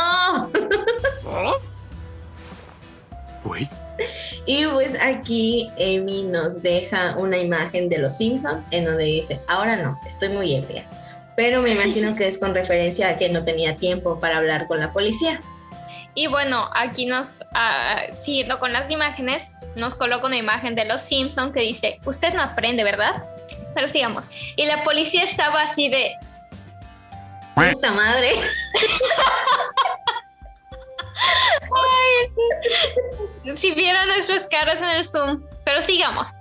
Wait. 3.43 3.69
Y 4.45 4.65
pues 4.65 4.97
aquí 5.01 5.69
Amy 5.77 6.23
nos 6.23 6.61
deja 6.61 7.15
una 7.17 7.37
imagen 7.37 7.89
de 7.89 7.97
los 7.99 8.17
Simpson 8.17 8.63
en 8.71 8.85
donde 8.85 9.03
dice, 9.05 9.39
ahora 9.47 9.77
no, 9.77 9.99
estoy 10.05 10.29
muy 10.29 10.53
ebria. 10.53 10.85
Pero 11.35 11.61
me 11.61 11.71
imagino 11.71 12.15
que 12.15 12.27
es 12.27 12.37
con 12.37 12.53
referencia 12.53 13.09
a 13.09 13.17
que 13.17 13.29
no 13.29 13.43
tenía 13.43 13.75
tiempo 13.75 14.19
para 14.19 14.37
hablar 14.37 14.67
con 14.67 14.79
la 14.79 14.93
policía. 14.93 15.41
Y 16.15 16.27
bueno, 16.27 16.69
aquí 16.75 17.05
nos, 17.05 17.43
ah, 17.53 18.03
siguiendo 18.23 18.59
con 18.59 18.71
las 18.71 18.89
imágenes, 18.89 19.49
nos 19.75 19.95
coloca 19.95 20.27
una 20.27 20.37
imagen 20.37 20.75
de 20.75 20.85
los 20.85 21.01
Simpson 21.01 21.51
que 21.51 21.61
dice, 21.61 21.99
usted 22.05 22.33
no 22.33 22.41
aprende, 22.41 22.83
¿verdad? 22.83 23.23
Pero 23.73 23.89
sigamos. 23.89 24.29
Y 24.55 24.65
la 24.65 24.83
policía 24.83 25.23
estaba 25.23 25.63
así 25.63 25.89
de, 25.89 26.13
Puta 27.55 27.91
madre. 27.91 28.31
si 33.57 33.71
vieran 33.73 34.07
nuestras 34.07 34.47
caras 34.47 34.81
en 34.81 34.89
el 34.89 35.07
Zoom. 35.07 35.43
Pero 35.63 35.83
sigamos. 35.83 36.31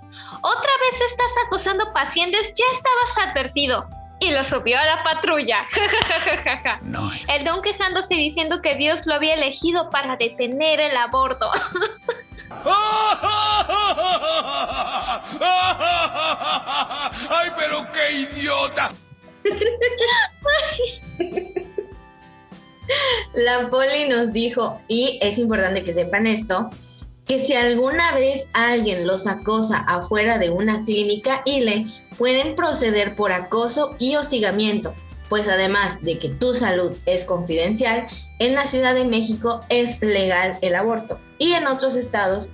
Otra 0.41 0.71
vez 0.81 1.01
estás 1.09 1.31
acosando 1.45 1.93
pacientes, 1.93 2.53
ya 2.55 2.65
estabas 2.73 3.29
advertido. 3.29 3.87
Y 4.23 4.31
lo 4.31 4.41
subió 4.45 4.79
a 4.79 4.85
la 4.85 5.03
patrulla. 5.03 5.67
El 7.27 7.43
don 7.43 7.61
quejándose 7.61 8.15
diciendo 8.15 8.61
que 8.61 8.75
Dios 8.75 9.05
lo 9.05 9.15
había 9.15 9.33
elegido 9.33 9.89
para 9.89 10.15
detener 10.15 10.79
el 10.79 10.95
aborto. 10.95 11.51
¡Ay, 17.29 17.51
pero 17.57 17.85
qué 17.91 18.11
idiota! 18.13 18.91
La 23.33 23.67
poli 23.69 24.07
nos 24.07 24.31
dijo, 24.31 24.79
y 24.87 25.19
es 25.21 25.37
importante 25.37 25.83
que 25.83 25.93
sepan 25.93 26.27
esto, 26.27 26.69
que 27.25 27.39
si 27.39 27.53
alguna 27.53 28.13
vez 28.13 28.49
alguien 28.53 29.07
los 29.07 29.27
acosa 29.27 29.77
afuera 29.77 30.37
de 30.37 30.49
una 30.49 30.83
clínica 30.85 31.41
ILE, 31.45 31.87
pueden 32.17 32.55
proceder 32.55 33.15
por 33.15 33.31
acoso 33.31 33.95
y 33.99 34.15
hostigamiento, 34.15 34.93
pues 35.29 35.47
además 35.47 36.03
de 36.03 36.19
que 36.19 36.29
tu 36.29 36.53
salud 36.53 36.91
es 37.05 37.25
confidencial, 37.25 38.07
en 38.39 38.55
la 38.55 38.67
Ciudad 38.67 38.93
de 38.93 39.05
México 39.05 39.61
es 39.69 40.01
legal 40.01 40.57
el 40.61 40.75
aborto 40.75 41.17
y 41.37 41.53
en 41.53 41.67
otros 41.67 41.95
estados 41.95 42.49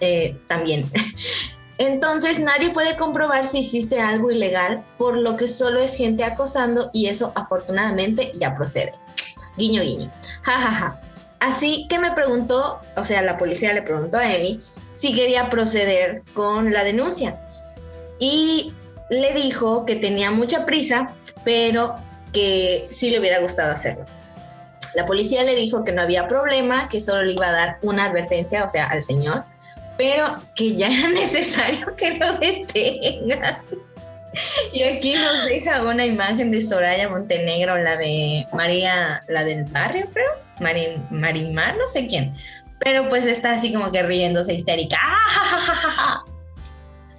eh, 0.00 0.36
también. 0.48 0.90
Entonces 1.78 2.38
nadie 2.38 2.70
puede 2.70 2.96
comprobar 2.96 3.48
si 3.48 3.58
hiciste 3.58 4.00
algo 4.00 4.30
ilegal, 4.30 4.84
por 4.96 5.16
lo 5.16 5.36
que 5.36 5.48
solo 5.48 5.80
es 5.80 5.96
gente 5.96 6.24
acosando 6.24 6.90
y 6.92 7.06
eso 7.06 7.32
afortunadamente 7.34 8.32
ya 8.38 8.54
procede. 8.54 8.92
Guiño, 9.56 9.82
guiño. 9.82 10.10
Ja, 10.42 10.60
ja, 10.60 10.70
ja. 10.70 11.00
Así 11.44 11.86
que 11.90 11.98
me 11.98 12.12
preguntó, 12.12 12.80
o 12.96 13.04
sea, 13.04 13.20
la 13.20 13.36
policía 13.36 13.74
le 13.74 13.82
preguntó 13.82 14.16
a 14.16 14.32
Emi 14.32 14.62
si 14.94 15.14
quería 15.14 15.50
proceder 15.50 16.22
con 16.32 16.72
la 16.72 16.84
denuncia. 16.84 17.38
Y 18.18 18.72
le 19.10 19.34
dijo 19.34 19.84
que 19.84 19.94
tenía 19.94 20.30
mucha 20.30 20.64
prisa, 20.64 21.12
pero 21.44 21.96
que 22.32 22.86
sí 22.88 23.10
le 23.10 23.20
hubiera 23.20 23.40
gustado 23.40 23.72
hacerlo. 23.72 24.06
La 24.94 25.04
policía 25.04 25.44
le 25.44 25.54
dijo 25.54 25.84
que 25.84 25.92
no 25.92 26.00
había 26.00 26.28
problema, 26.28 26.88
que 26.88 26.98
solo 26.98 27.22
le 27.22 27.32
iba 27.32 27.48
a 27.48 27.52
dar 27.52 27.78
una 27.82 28.06
advertencia, 28.06 28.64
o 28.64 28.68
sea, 28.70 28.86
al 28.86 29.02
señor, 29.02 29.44
pero 29.98 30.36
que 30.56 30.76
ya 30.76 30.86
era 30.86 31.08
necesario 31.10 31.94
que 31.94 32.16
lo 32.16 32.32
detengan. 32.38 33.58
Y 34.72 34.82
aquí 34.82 35.14
nos 35.14 35.44
deja 35.44 35.82
una 35.82 36.06
imagen 36.06 36.50
de 36.50 36.62
Soraya 36.62 37.10
Montenegro, 37.10 37.76
la 37.76 37.98
de 37.98 38.46
María, 38.54 39.20
la 39.28 39.44
del 39.44 39.64
barrio, 39.64 40.08
creo, 40.10 40.43
Mari- 40.60 40.98
Marimar, 41.10 41.76
no 41.76 41.86
sé 41.86 42.06
quién. 42.06 42.34
Pero 42.78 43.08
pues 43.08 43.24
está 43.26 43.52
así 43.54 43.72
como 43.72 43.90
que 43.92 44.02
riéndose 44.02 44.54
histérica. 44.54 44.98
¡Ah! 45.00 46.22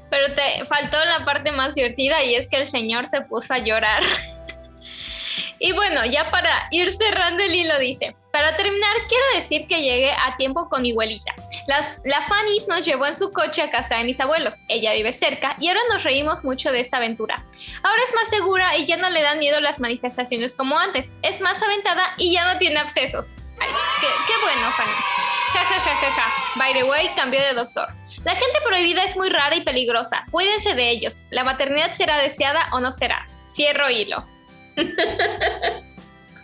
Pero 0.10 0.34
te 0.36 0.66
faltó 0.66 0.98
la 1.06 1.26
parte 1.26 1.52
más 1.52 1.74
divertida 1.76 2.24
y 2.24 2.36
es 2.36 2.48
que 2.48 2.58
el 2.58 2.70
señor 2.70 3.08
se 3.10 3.22
puso 3.22 3.54
a 3.54 3.58
llorar. 3.58 4.04
y 5.60 5.72
bueno, 5.74 6.06
ya 6.06 6.30
para 6.32 6.68
ir 6.72 6.96
cerrando 6.98 7.44
el 7.44 7.54
hilo 7.54 7.80
dice, 7.80 8.16
para 8.32 8.56
terminar, 8.56 8.96
quiero 9.10 9.26
decir 9.36 9.68
que 9.68 9.82
llegué 9.82 10.12
a 10.12 10.36
tiempo 10.38 10.70
con 10.70 10.82
mi 10.84 10.92
abuelita. 10.92 11.34
Las, 11.68 12.02
la 12.06 12.22
Fanny 12.28 12.64
nos 12.68 12.86
llevó 12.86 13.08
en 13.08 13.16
su 13.16 13.32
coche 13.32 13.62
a 13.62 13.72
casa 13.72 13.96
de 13.96 14.04
mis 14.04 14.20
abuelos. 14.20 14.62
Ella 14.68 14.94
vive 14.94 15.14
cerca 15.14 15.56
y 15.60 15.68
ahora 15.68 15.82
nos 15.92 16.04
reímos 16.04 16.44
mucho 16.44 16.72
de 16.72 16.80
esta 16.80 16.98
aventura. 16.98 17.44
Ahora 17.82 18.02
es 18.08 18.14
más 18.14 18.30
segura 18.30 18.78
y 18.78 18.86
ya 18.86 18.98
no 18.98 19.10
le 19.10 19.22
dan 19.22 19.40
miedo 19.40 19.60
las 19.60 19.80
manifestaciones 19.80 20.56
como 20.56 20.78
antes. 20.78 21.08
Es 21.24 21.42
más 21.42 21.62
aventada 21.62 22.14
y 22.18 22.34
ya 22.34 22.52
no 22.54 22.60
tiene 22.60 22.80
abscesos. 22.80 23.28
Ay, 23.60 23.70
qué, 24.02 24.08
qué 24.28 24.34
bueno, 24.42 24.72
Fanny. 24.72 24.92
Ja, 25.54 25.64
ja, 25.64 25.80
ja, 25.80 25.96
ja, 25.96 26.12
ja. 26.12 26.34
By 26.56 26.74
the 26.74 26.84
way, 26.84 27.10
cambió 27.16 27.42
de 27.42 27.54
doctor. 27.54 27.88
La 28.24 28.36
gente 28.36 28.60
prohibida 28.66 29.04
es 29.04 29.16
muy 29.16 29.30
rara 29.30 29.56
y 29.56 29.62
peligrosa. 29.62 30.24
Cuídense 30.32 30.74
de 30.74 30.90
ellos. 30.90 31.20
La 31.30 31.44
maternidad 31.44 31.96
será 31.96 32.18
deseada 32.18 32.68
o 32.72 32.80
no 32.80 32.92
será. 32.92 33.26
Cierro 33.54 33.90
hilo. 33.90 34.24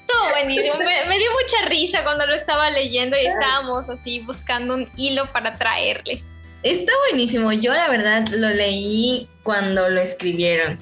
Estuvo 0.02 0.30
buenísimo. 0.32 0.76
Me, 0.78 1.06
me 1.06 1.18
dio 1.18 1.30
mucha 1.32 1.70
risa 1.70 2.04
cuando 2.04 2.26
lo 2.26 2.34
estaba 2.34 2.70
leyendo 2.70 3.18
y 3.18 3.26
estábamos 3.26 3.90
así 3.90 4.20
buscando 4.20 4.76
un 4.76 4.90
hilo 4.96 5.32
para 5.32 5.54
traerles. 5.54 6.24
Está 6.64 6.92
buenísimo. 7.10 7.52
Yo 7.54 7.74
la 7.74 7.90
verdad 7.90 8.28
lo 8.30 8.50
leí 8.50 9.28
cuando 9.44 9.90
lo 9.90 10.00
escribieron. 10.00 10.78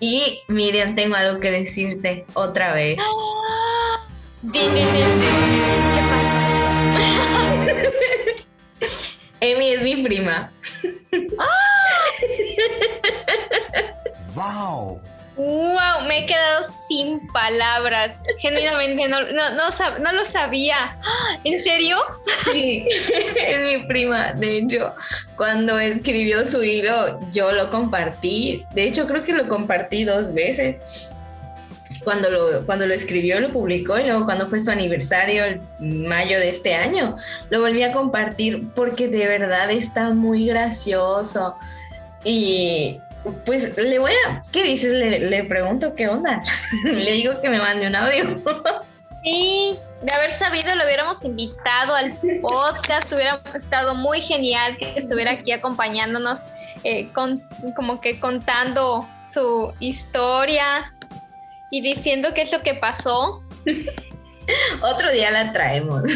Y 0.00 0.40
Miriam, 0.48 0.94
tengo 0.94 1.16
algo 1.16 1.40
que 1.40 1.50
decirte 1.50 2.24
otra 2.34 2.72
vez. 2.74 2.98
¿Qué 4.52 4.68
pasa? 6.10 6.46
Emi 9.40 9.70
es 9.70 9.82
mi 9.82 9.96
prima. 10.02 10.50
Wow. 14.34 15.00
Wow, 15.36 16.06
me 16.08 16.20
he 16.20 16.26
quedado 16.26 16.66
sin 16.88 17.26
palabras. 17.28 18.16
Genuinamente 18.38 19.06
no, 19.06 19.20
no, 19.30 19.98
no, 19.98 20.12
lo 20.12 20.24
sabía. 20.24 20.96
¿En 21.44 21.62
serio? 21.62 21.98
Sí, 22.50 22.86
es 23.46 23.60
mi 23.60 23.86
prima. 23.86 24.32
De 24.32 24.58
hecho, 24.58 24.94
cuando 25.36 25.78
escribió 25.78 26.46
su 26.46 26.62
hilo, 26.62 27.18
yo 27.32 27.52
lo 27.52 27.70
compartí. 27.70 28.64
De 28.72 28.84
hecho, 28.84 29.06
creo 29.06 29.22
que 29.22 29.34
lo 29.34 29.46
compartí 29.46 30.04
dos 30.04 30.32
veces. 30.32 31.10
Cuando 32.02 32.30
lo, 32.30 32.64
cuando 32.64 32.86
lo 32.86 32.94
escribió, 32.94 33.38
lo 33.38 33.50
publicó 33.50 33.98
y 33.98 34.04
luego 34.04 34.24
cuando 34.24 34.46
fue 34.48 34.60
su 34.60 34.70
aniversario, 34.70 35.44
el 35.44 35.60
mayo 35.80 36.38
de 36.38 36.48
este 36.48 36.74
año, 36.74 37.16
lo 37.50 37.60
volví 37.60 37.82
a 37.82 37.92
compartir 37.92 38.68
porque 38.74 39.08
de 39.08 39.26
verdad 39.26 39.70
está 39.70 40.10
muy 40.10 40.46
gracioso. 40.46 41.56
Y 42.24 43.00
pues 43.44 43.76
le 43.76 43.98
voy 43.98 44.12
a, 44.28 44.42
¿qué 44.52 44.62
dices? 44.62 44.92
Le, 44.92 45.18
le 45.18 45.44
pregunto 45.44 45.94
qué 45.94 46.08
onda. 46.08 46.42
le 46.84 47.12
digo 47.12 47.40
que 47.40 47.48
me 47.48 47.58
mande 47.58 47.86
un 47.86 47.96
audio. 47.96 48.42
Sí, 49.24 49.76
de 50.02 50.12
haber 50.12 50.30
sabido 50.32 50.74
lo 50.76 50.84
hubiéramos 50.84 51.24
invitado 51.24 51.94
al 51.94 52.06
podcast, 52.40 53.12
hubiera 53.12 53.40
estado 53.54 53.94
muy 53.94 54.20
genial 54.20 54.76
que 54.76 54.94
estuviera 54.96 55.32
aquí 55.32 55.50
acompañándonos, 55.50 56.40
eh, 56.84 57.06
con, 57.12 57.42
como 57.74 58.00
que 58.00 58.20
contando 58.20 59.08
su 59.32 59.72
historia 59.80 60.92
y 61.70 61.80
diciendo 61.80 62.28
qué 62.34 62.42
es 62.42 62.52
lo 62.52 62.60
que 62.60 62.74
pasó. 62.74 63.42
Otro 64.82 65.10
día 65.10 65.30
la 65.30 65.52
traemos. 65.52 66.02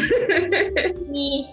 Y 1.13 1.49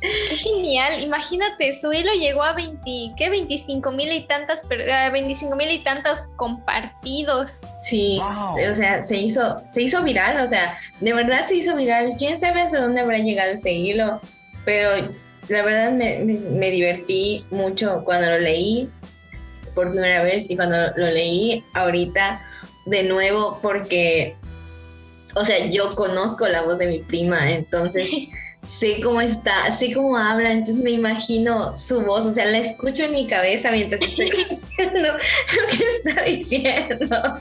qué 0.00 0.36
genial, 0.36 1.02
imagínate, 1.02 1.78
su 1.78 1.92
hilo 1.92 2.12
llegó 2.12 2.42
a 2.42 2.52
20, 2.54 3.14
¿qué? 3.16 3.28
25 3.30 3.90
mil 3.92 4.12
y 4.12 4.26
tantas, 4.26 4.64
per- 4.66 4.82
eh, 4.82 5.10
25 5.10 5.56
mil 5.56 5.70
y 5.70 5.82
tantos 5.82 6.28
compartidos. 6.36 7.60
Sí, 7.80 8.18
Wow. 8.20 8.72
o 8.72 8.76
sea, 8.76 9.02
se 9.02 9.16
hizo, 9.16 9.62
se 9.70 9.82
hizo 9.82 10.02
viral, 10.02 10.40
o 10.44 10.48
sea, 10.48 10.76
de 11.00 11.12
verdad 11.12 11.46
se 11.46 11.56
hizo 11.56 11.74
viral. 11.76 12.12
¿Quién 12.18 12.38
sabe 12.38 12.60
hasta 12.62 12.80
dónde 12.80 13.00
habrá 13.00 13.18
llegado 13.18 13.52
ese 13.52 13.72
hilo? 13.72 14.20
Pero 14.64 14.90
la 15.48 15.62
verdad 15.62 15.92
me, 15.92 16.18
me- 16.20 16.38
me 16.50 16.70
divertí 16.70 17.44
mucho 17.50 18.02
cuando 18.04 18.28
lo 18.30 18.38
leí 18.38 18.90
por 19.74 19.90
primera 19.90 20.22
vez 20.22 20.50
y 20.50 20.56
cuando 20.56 20.76
lo 20.96 21.06
leí 21.06 21.64
ahorita 21.74 22.40
de 22.86 23.02
nuevo 23.04 23.58
porque, 23.62 24.34
o 25.38 25.44
sea, 25.44 25.66
yo 25.66 25.90
conozco 25.94 26.48
la 26.48 26.62
voz 26.62 26.78
de 26.78 26.86
mi 26.86 26.98
prima, 26.98 27.50
entonces 27.50 28.10
sé 28.62 29.00
cómo 29.00 29.20
está, 29.20 29.70
sé 29.72 29.92
cómo 29.92 30.16
habla, 30.16 30.52
entonces 30.52 30.82
me 30.82 30.90
imagino 30.90 31.76
su 31.76 32.02
voz, 32.02 32.26
o 32.26 32.32
sea, 32.32 32.44
la 32.46 32.58
escucho 32.58 33.04
en 33.04 33.12
mi 33.12 33.26
cabeza 33.26 33.70
mientras 33.70 34.00
estoy 34.02 34.30
leyendo 34.78 35.12
lo 35.12 35.18
que 35.18 35.84
está 35.96 36.22
diciendo. 36.22 37.40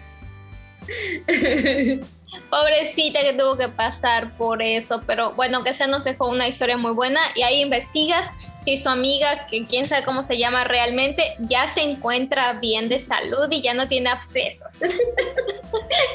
Pobrecita 2.49 3.21
que 3.21 3.33
tuvo 3.33 3.57
que 3.57 3.67
pasar 3.67 4.31
por 4.37 4.61
eso, 4.61 5.01
pero 5.05 5.31
bueno, 5.33 5.63
que 5.63 5.73
se 5.73 5.87
nos 5.87 6.03
dejó 6.03 6.29
una 6.29 6.47
historia 6.47 6.77
muy 6.77 6.91
buena 6.91 7.19
y 7.35 7.41
ahí 7.41 7.61
investigas 7.61 8.27
si 8.67 8.77
su 8.77 8.89
amiga, 8.89 9.47
que 9.47 9.65
quién 9.65 9.87
sabe 9.87 10.03
cómo 10.03 10.25
se 10.25 10.37
llama 10.37 10.65
realmente, 10.65 11.35
ya 11.39 11.69
se 11.69 11.81
encuentra 11.81 12.51
bien 12.53 12.89
de 12.89 12.99
salud 12.99 13.47
y 13.49 13.61
ya 13.61 13.73
no 13.73 13.87
tiene 13.87 14.09
abscesos. 14.09 14.79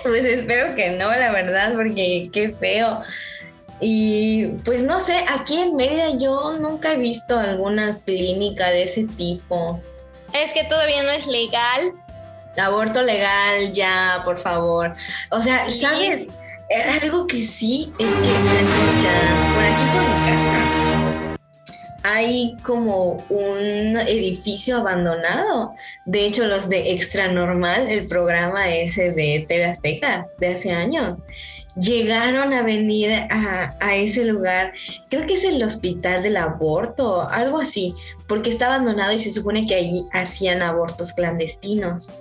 Pues 0.03 0.25
espero 0.25 0.75
que 0.75 0.91
no, 0.91 1.11
la 1.11 1.31
verdad, 1.31 1.75
porque 1.75 2.31
qué 2.33 2.51
feo. 2.51 3.03
Y 3.81 4.47
pues 4.65 4.83
no 4.83 4.99
sé, 4.99 5.25
aquí 5.29 5.61
en 5.61 5.77
Mérida 5.77 6.17
yo 6.17 6.53
nunca 6.59 6.93
he 6.93 6.97
visto 6.97 7.39
alguna 7.39 7.99
clínica 8.05 8.71
de 8.71 8.85
ese 8.85 9.05
tipo. 9.05 9.81
Es 10.33 10.53
que 10.53 10.65
todavía 10.65 11.03
no 11.03 11.11
es 11.11 11.27
legal. 11.27 11.93
Aborto 12.57 13.03
legal, 13.03 13.73
ya, 13.73 14.23
por 14.25 14.39
favor. 14.39 14.95
O 15.31 15.41
sea. 15.43 15.71
¿sabes? 15.71 16.27
Eh, 16.71 17.01
Algo 17.03 17.27
que 17.27 17.45
sí 17.45 17.93
es 17.99 18.15
que 18.15 18.33
chan, 18.33 19.55
por 19.55 19.65
aquí 19.65 19.85
por 19.93 20.03
mi 20.03 20.37
casa 20.37 20.72
hay 22.03 22.57
como 22.63 23.25
un 23.29 23.97
edificio 23.97 24.79
abandonado. 24.79 25.75
De 26.05 26.27
hecho, 26.27 26.47
los 26.47 26.69
de 26.69 26.93
Extra 26.93 27.29
Normal, 27.29 27.89
el 27.89 28.07
programa 28.07 28.75
ese 28.75 29.13
de 29.13 29.45
TV 29.49 29.67
Azteca 29.67 30.27
de 30.39 30.49
hace 30.49 30.73
años, 30.73 31.19
llegaron 31.77 32.53
a 32.53 32.63
venir 32.63 33.13
a, 33.31 33.97
ese 33.97 34.25
lugar. 34.25 34.73
Creo 35.09 35.27
que 35.27 35.35
es 35.35 35.45
el 35.45 35.63
Hospital 35.63 36.23
del 36.23 36.37
Aborto, 36.37 37.29
algo 37.29 37.61
así, 37.61 37.95
porque 38.27 38.51
está 38.51 38.67
abandonado 38.67 39.13
y 39.13 39.21
se 39.21 39.33
supone 39.33 39.67
que 39.67 39.75
allí 39.75 40.05
hacían 40.13 40.63
abortos 40.63 41.13
clandestinos. 41.13 42.13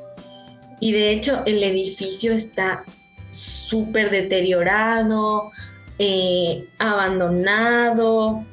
Y 0.80 0.94
de 0.94 1.12
hecho, 1.12 1.44
el 1.46 1.64
edificio 1.64 2.34
está 2.34 2.84
súper 3.30 4.10
deteriorado, 4.10 5.52
eh, 6.00 6.66
abandonado, 6.80 8.44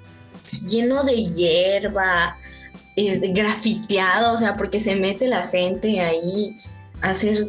lleno 0.66 1.04
de 1.04 1.24
hierba, 1.26 2.37
es 2.96 3.20
grafiteado, 3.20 4.34
o 4.34 4.38
sea, 4.38 4.54
porque 4.54 4.80
se 4.80 4.96
mete 4.96 5.28
la 5.28 5.46
gente 5.46 6.00
ahí 6.00 6.56
a 7.00 7.11
hacer 7.11 7.46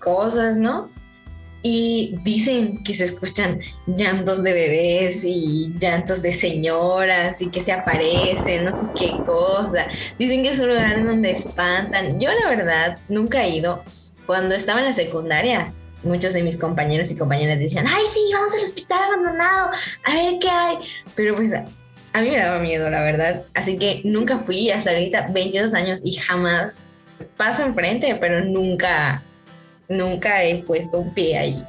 cosas, 0.00 0.58
¿no? 0.58 0.90
Y 1.62 2.18
dicen 2.24 2.82
que 2.82 2.94
se 2.94 3.04
escuchan 3.04 3.60
llantos 3.86 4.42
de 4.42 4.52
bebés 4.54 5.24
y 5.24 5.74
llantos 5.78 6.22
de 6.22 6.32
señoras 6.32 7.42
y 7.42 7.50
que 7.50 7.60
se 7.60 7.72
aparecen, 7.72 8.64
no 8.64 8.74
sé 8.74 8.86
qué 8.98 9.10
cosa. 9.26 9.86
Dicen 10.18 10.42
que 10.42 10.50
es 10.50 10.58
un 10.58 10.68
lugar 10.68 11.04
donde 11.04 11.30
espantan. 11.32 12.18
Yo 12.18 12.30
la 12.32 12.48
verdad 12.48 12.98
nunca 13.08 13.44
he 13.44 13.50
ido. 13.50 13.84
Cuando 14.24 14.54
estaba 14.54 14.80
en 14.80 14.86
la 14.86 14.94
secundaria, 14.94 15.72
muchos 16.02 16.32
de 16.32 16.42
mis 16.42 16.56
compañeros 16.56 17.10
y 17.10 17.16
compañeras 17.16 17.58
decían, 17.58 17.86
ay 17.86 18.04
sí, 18.10 18.20
vamos 18.32 18.54
al 18.54 18.64
hospital 18.64 19.02
abandonado, 19.04 19.70
a 20.04 20.14
ver 20.14 20.38
qué 20.40 20.48
hay. 20.48 20.76
Pero 21.14 21.36
pues 21.36 21.52
a 22.12 22.20
mí 22.20 22.30
me 22.30 22.38
daba 22.38 22.58
miedo, 22.58 22.90
la 22.90 23.02
verdad. 23.02 23.42
Así 23.54 23.76
que 23.76 24.00
nunca 24.04 24.38
fui 24.38 24.70
hasta 24.70 24.90
ahorita, 24.90 25.28
22 25.30 25.74
años, 25.74 26.00
y 26.04 26.14
jamás 26.14 26.86
paso 27.36 27.64
enfrente, 27.64 28.16
pero 28.16 28.44
nunca, 28.44 29.22
nunca 29.88 30.42
he 30.44 30.56
puesto 30.62 30.98
un 30.98 31.14
pie 31.14 31.38
ahí. 31.38 31.64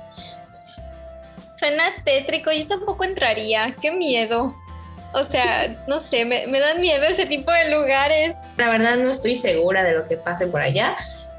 Suena 1.57 1.83
tétrico, 2.03 2.51
yo 2.51 2.67
tampoco 2.67 3.03
entraría. 3.03 3.75
Qué 3.79 3.91
miedo. 3.91 4.55
O 5.13 5.25
sea, 5.25 5.83
no 5.87 5.99
sé, 5.99 6.25
me, 6.25 6.47
me 6.47 6.59
dan 6.59 6.79
miedo 6.79 7.03
ese 7.03 7.25
tipo 7.25 7.51
de 7.51 7.69
lugares. 7.69 8.33
La 8.57 8.69
verdad 8.69 8.97
no 8.97 9.11
estoy 9.11 9.35
segura 9.35 9.83
de 9.83 9.93
lo 9.93 10.07
que 10.07 10.17
pase 10.17 10.47
por 10.47 10.61
allá, 10.61 10.95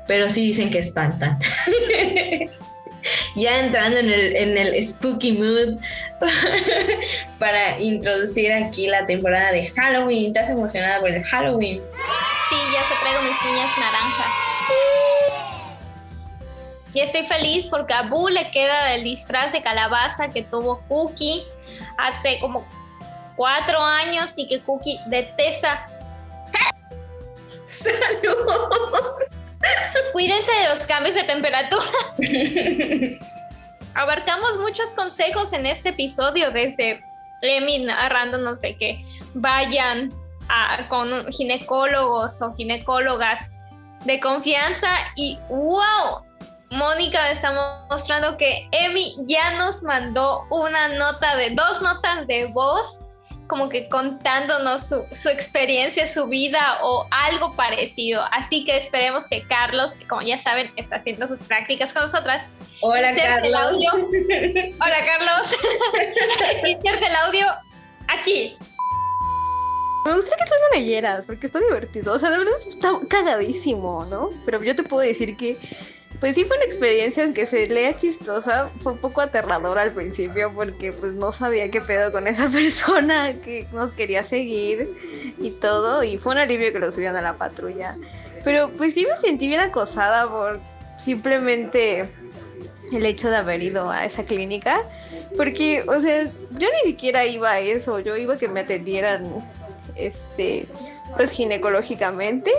pero 0.06 0.30
sí 0.30 0.46
dicen 0.46 0.70
que 0.70 0.78
espantan. 0.78 1.38
ya 3.36 3.60
entrando 3.60 3.98
en 3.98 4.10
el, 4.10 4.36
en 4.36 4.58
el 4.58 4.82
spooky 4.86 5.32
mood 5.32 5.78
para 7.38 7.78
introducir 7.80 8.52
aquí 8.52 8.86
la 8.86 9.06
temporada 9.06 9.52
de 9.52 9.70
Halloween. 9.70 10.28
¿Estás 10.28 10.50
emocionada 10.50 11.00
por 11.00 11.10
el 11.10 11.22
Halloween? 11.22 11.82
Sí, 12.48 12.56
ya 12.72 12.88
se 12.88 13.00
traigo 13.00 13.22
mis 13.22 13.52
uñas 13.52 13.78
naranjas. 13.78 14.52
Y 16.94 17.00
estoy 17.00 17.26
feliz 17.26 17.66
porque 17.66 17.94
a 17.94 18.02
Boo 18.02 18.28
le 18.28 18.50
queda 18.50 18.94
el 18.94 19.04
disfraz 19.04 19.52
de 19.52 19.62
calabaza 19.62 20.28
que 20.28 20.42
tuvo 20.42 20.82
Cookie 20.88 21.42
hace 21.96 22.38
como 22.38 22.66
cuatro 23.34 23.82
años 23.82 24.32
y 24.36 24.46
que 24.46 24.60
Cookie 24.60 24.98
detesta 25.06 25.88
Salud. 27.66 29.32
Cuídense 30.12 30.50
de 30.52 30.74
los 30.74 30.86
cambios 30.86 31.14
de 31.14 31.24
temperatura. 31.24 31.84
Abarcamos 33.94 34.58
muchos 34.58 34.86
consejos 34.96 35.52
en 35.52 35.66
este 35.66 35.90
episodio, 35.90 36.50
desde 36.50 37.02
Emi 37.42 37.80
narrando 37.80 38.38
no 38.38 38.56
sé 38.56 38.76
qué, 38.76 39.04
vayan 39.34 40.12
a- 40.48 40.88
con 40.88 41.30
ginecólogos 41.32 42.40
o 42.40 42.54
ginecólogas 42.54 43.50
de 44.04 44.18
confianza 44.20 44.88
y 45.16 45.38
wow, 45.48 46.24
Mónica 46.70 47.30
está 47.30 47.52
mostrando 47.90 48.36
que 48.38 48.66
Emi 48.72 49.16
ya 49.24 49.52
nos 49.58 49.82
mandó 49.82 50.46
una 50.50 50.88
nota 50.88 51.36
de 51.36 51.50
dos 51.50 51.82
notas 51.82 52.26
de 52.26 52.46
voz 52.46 53.00
como 53.46 53.68
que 53.68 53.88
contándonos 53.88 54.88
su, 54.88 55.04
su 55.12 55.28
experiencia, 55.28 56.12
su 56.12 56.26
vida 56.26 56.78
o 56.82 57.06
algo 57.10 57.54
parecido. 57.54 58.22
Así 58.30 58.64
que 58.64 58.76
esperemos 58.76 59.28
que 59.28 59.42
Carlos, 59.42 59.92
que 59.92 60.06
como 60.06 60.22
ya 60.22 60.38
saben, 60.38 60.70
está 60.76 60.96
haciendo 60.96 61.26
sus 61.26 61.40
prácticas 61.40 61.92
con 61.92 62.02
nosotras. 62.02 62.46
Hola, 62.80 63.14
Carlos. 63.14 63.54
audio. 63.54 63.90
Hola, 64.80 64.96
Carlos. 65.04 65.54
Inserte 66.66 67.06
el 67.06 67.14
audio 67.14 67.46
aquí. 68.08 68.56
Me 70.04 70.14
gustaría 70.14 70.44
que 70.44 70.50
tú 70.50 70.56
lo 70.70 70.80
leyeras, 70.80 71.24
porque 71.26 71.46
está 71.46 71.60
divertido. 71.60 72.12
O 72.14 72.18
sea, 72.18 72.30
de 72.30 72.38
verdad 72.38 72.54
está 72.68 72.92
cagadísimo, 73.08 74.04
¿no? 74.06 74.30
Pero 74.44 74.62
yo 74.62 74.74
te 74.74 74.82
puedo 74.82 75.02
decir 75.02 75.36
que, 75.36 75.58
pues 76.22 76.36
sí 76.36 76.44
fue 76.44 76.56
una 76.56 76.66
experiencia, 76.66 77.24
aunque 77.24 77.46
se 77.46 77.66
lea 77.66 77.96
chistosa, 77.96 78.68
fue 78.80 78.92
un 78.92 78.98
poco 78.98 79.22
aterradora 79.22 79.82
al 79.82 79.90
principio, 79.90 80.52
porque 80.54 80.92
pues 80.92 81.14
no 81.14 81.32
sabía 81.32 81.68
qué 81.68 81.80
pedo 81.80 82.12
con 82.12 82.28
esa 82.28 82.48
persona 82.52 83.32
que 83.44 83.66
nos 83.72 83.92
quería 83.92 84.22
seguir 84.22 84.88
y 85.40 85.50
todo. 85.50 86.04
Y 86.04 86.18
fue 86.18 86.34
un 86.34 86.38
alivio 86.38 86.72
que 86.72 86.78
lo 86.78 86.92
subieran 86.92 87.16
a 87.16 87.22
la 87.22 87.32
patrulla. 87.32 87.96
Pero 88.44 88.70
pues 88.78 88.94
sí 88.94 89.04
me 89.04 89.16
sentí 89.16 89.48
bien 89.48 89.62
acosada 89.62 90.28
por 90.28 90.60
simplemente 90.96 92.08
el 92.92 93.04
hecho 93.04 93.28
de 93.28 93.38
haber 93.38 93.60
ido 93.60 93.90
a 93.90 94.04
esa 94.04 94.22
clínica. 94.22 94.80
Porque, 95.36 95.84
o 95.88 96.00
sea, 96.00 96.22
yo 96.52 96.68
ni 96.84 96.88
siquiera 96.88 97.26
iba 97.26 97.50
a 97.50 97.58
eso, 97.58 97.98
yo 97.98 98.16
iba 98.16 98.34
a 98.34 98.38
que 98.38 98.46
me 98.46 98.60
atendieran 98.60 99.28
este, 99.96 100.66
pues 101.16 101.32
ginecológicamente. 101.32 102.52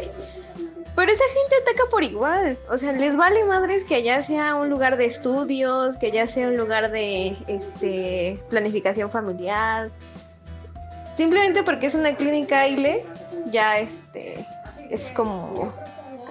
Pero 0.95 1.11
esa 1.11 1.23
gente 1.23 1.55
ataca 1.61 1.89
por 1.89 2.03
igual. 2.03 2.57
O 2.69 2.77
sea, 2.77 2.91
les 2.91 3.17
vale 3.17 3.43
madres 3.45 3.83
que 3.83 3.95
allá 3.95 4.23
sea 4.23 4.55
un 4.55 4.69
lugar 4.69 4.97
de 4.97 5.05
estudios, 5.05 5.97
que 5.97 6.07
allá 6.07 6.27
sea 6.27 6.47
un 6.47 6.57
lugar 6.57 6.91
de 6.91 7.35
este, 7.47 8.39
planificación 8.49 9.09
familiar. 9.09 9.89
Simplemente 11.17 11.63
porque 11.63 11.87
es 11.87 11.95
una 11.95 12.15
clínica 12.15 12.67
ILE, 12.67 13.05
ya 13.47 13.79
este, 13.79 14.45
es 14.89 15.11
como 15.11 15.73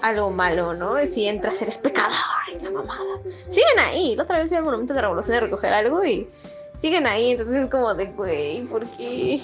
algo 0.03 0.31
malo, 0.31 0.75
¿no? 0.75 0.99
Si 1.07 1.27
entras 1.27 1.61
eres 1.63 1.79
pecador, 1.79 2.13
la 2.61 2.71
mamada. 2.71 3.21
Siguen 3.51 3.79
ahí. 3.79 4.15
La 4.17 4.25
otra 4.25 4.39
vez 4.39 4.49
fui 4.49 4.57
al 4.57 4.65
Monumento 4.65 4.93
de 4.93 4.99
la 4.99 5.03
Revolución 5.03 5.37
a 5.37 5.41
recoger 5.41 5.73
algo 5.73 6.05
y 6.05 6.29
siguen 6.81 7.07
ahí. 7.07 7.33
Entonces 7.33 7.65
es 7.65 7.71
como 7.71 7.95
de, 7.95 8.07
güey, 8.07 8.63
¿por 8.63 8.87
qué? 8.87 9.41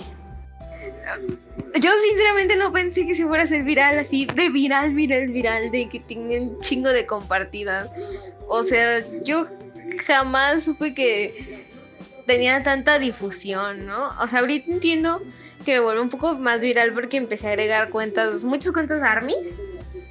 Yo 1.81 1.91
sinceramente 2.09 2.57
no 2.57 2.73
pensé 2.73 3.07
que 3.07 3.15
se 3.15 3.27
fuera 3.27 3.45
a 3.45 3.47
ser 3.47 3.63
viral 3.63 3.99
así, 3.99 4.27
de 4.27 4.49
viral, 4.49 4.95
viral, 4.95 5.29
viral, 5.29 5.71
de 5.71 5.89
que 5.89 6.01
tenga 6.01 6.41
un 6.41 6.61
chingo 6.61 6.89
de 6.89 7.07
compartidas. 7.07 7.91
O 8.49 8.65
sea, 8.65 9.01
yo 9.25 9.47
jamás 10.07 10.65
supe 10.65 10.95
que 10.95 11.65
tenía 12.27 12.63
tanta 12.63 12.99
difusión, 12.99 13.87
¿no? 13.87 14.09
O 14.21 14.29
sea, 14.29 14.41
ahorita 14.41 14.71
entiendo 14.71 15.21
que 15.65 15.75
me 15.75 15.81
vuelve 15.81 16.03
un 16.03 16.11
poco 16.11 16.35
más 16.39 16.61
viral 16.61 16.93
porque 16.93 17.17
empecé 17.17 17.49
a 17.49 17.51
agregar 17.51 17.91
cuentas, 17.91 18.43
muchas 18.43 18.73
cuentas 18.73 19.03
ARMY. 19.03 19.35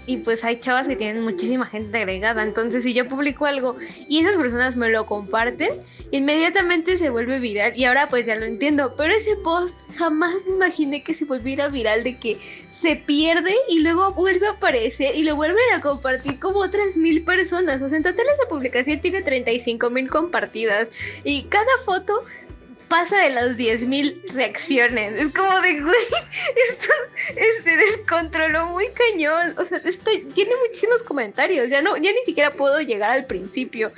Y 0.06 0.18
pues 0.18 0.42
hay 0.46 0.60
chavas 0.62 0.88
que 0.88 0.96
tienen 0.96 1.22
muchísima 1.22 1.66
gente 1.66 1.98
agregada. 1.98 2.42
Entonces, 2.42 2.84
si 2.84 2.94
yo 2.94 3.10
publico 3.10 3.46
algo 3.46 3.76
y 4.08 4.20
esas 4.20 4.38
personas 4.38 4.78
me 4.78 4.90
lo 4.90 5.06
comparten, 5.06 5.72
inmediatamente 6.12 6.98
se 6.98 7.10
vuelve 7.10 7.40
viral. 7.40 7.78
Y 7.78 7.86
ahora 7.86 8.08
pues 8.08 8.26
ya 8.26 8.36
lo 8.36 8.46
entiendo. 8.46 8.94
Pero 8.98 9.14
ese 9.14 9.36
post 9.44 9.74
jamás 9.98 10.36
me 10.48 10.56
imaginé 10.56 11.04
que 11.04 11.14
se 11.14 11.26
volviera 11.26 11.70
viral 11.70 12.04
de 12.04 12.18
que 12.18 12.38
se 12.82 12.96
pierde 12.96 13.56
y 13.70 13.80
luego 13.80 14.14
vuelve 14.14 14.48
a 14.48 14.52
aparecer 14.52 15.16
y 15.16 15.24
lo 15.24 15.36
vuelven 15.36 15.74
a 15.74 15.82
compartir 15.82 16.40
como 16.40 16.60
otras 16.60 16.96
mil 16.96 17.24
personas. 17.24 17.82
O 17.82 17.90
sea, 17.90 17.98
en 17.98 18.04
total 18.04 18.26
esa 18.28 18.50
publicación 18.50 19.00
tiene 19.00 19.22
35 19.22 19.90
mil 19.90 20.10
compartidas. 20.10 20.90
Y 21.24 21.44
cada 21.46 21.66
foto 21.86 22.14
pasa 22.88 23.18
de 23.18 23.30
las 23.32 23.58
10.000 23.58 24.34
reacciones. 24.34 25.16
Es 25.16 25.34
como 25.34 25.60
de, 25.62 25.82
güey, 25.82 25.96
esto 26.70 26.94
se 27.64 27.76
descontroló 27.76 28.68
muy 28.68 28.88
cañón. 28.90 29.56
O 29.58 29.66
sea, 29.66 29.80
esto 29.80 30.12
tiene 30.34 30.52
muchísimos 30.68 31.02
comentarios. 31.04 31.70
Ya 31.70 31.82
no, 31.82 31.98
ya 31.98 32.12
ni 32.12 32.24
siquiera 32.26 32.54
puedo 32.54 32.80
llegar 32.80 33.12
al 33.12 33.26
principio. 33.26 33.92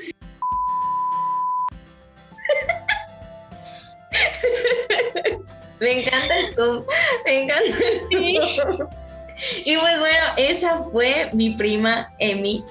Me 5.79 6.01
encanta 6.01 6.39
el 6.39 6.53
Zoom. 6.53 6.83
Me 7.25 7.43
encanta 7.43 7.63
el 8.11 8.55
Zoom. 8.55 8.87
Y 9.65 9.77
pues 9.77 9.99
bueno, 9.99 10.25
esa 10.37 10.83
fue 10.91 11.29
mi 11.33 11.51
prima 11.51 12.13
Emi. 12.19 12.63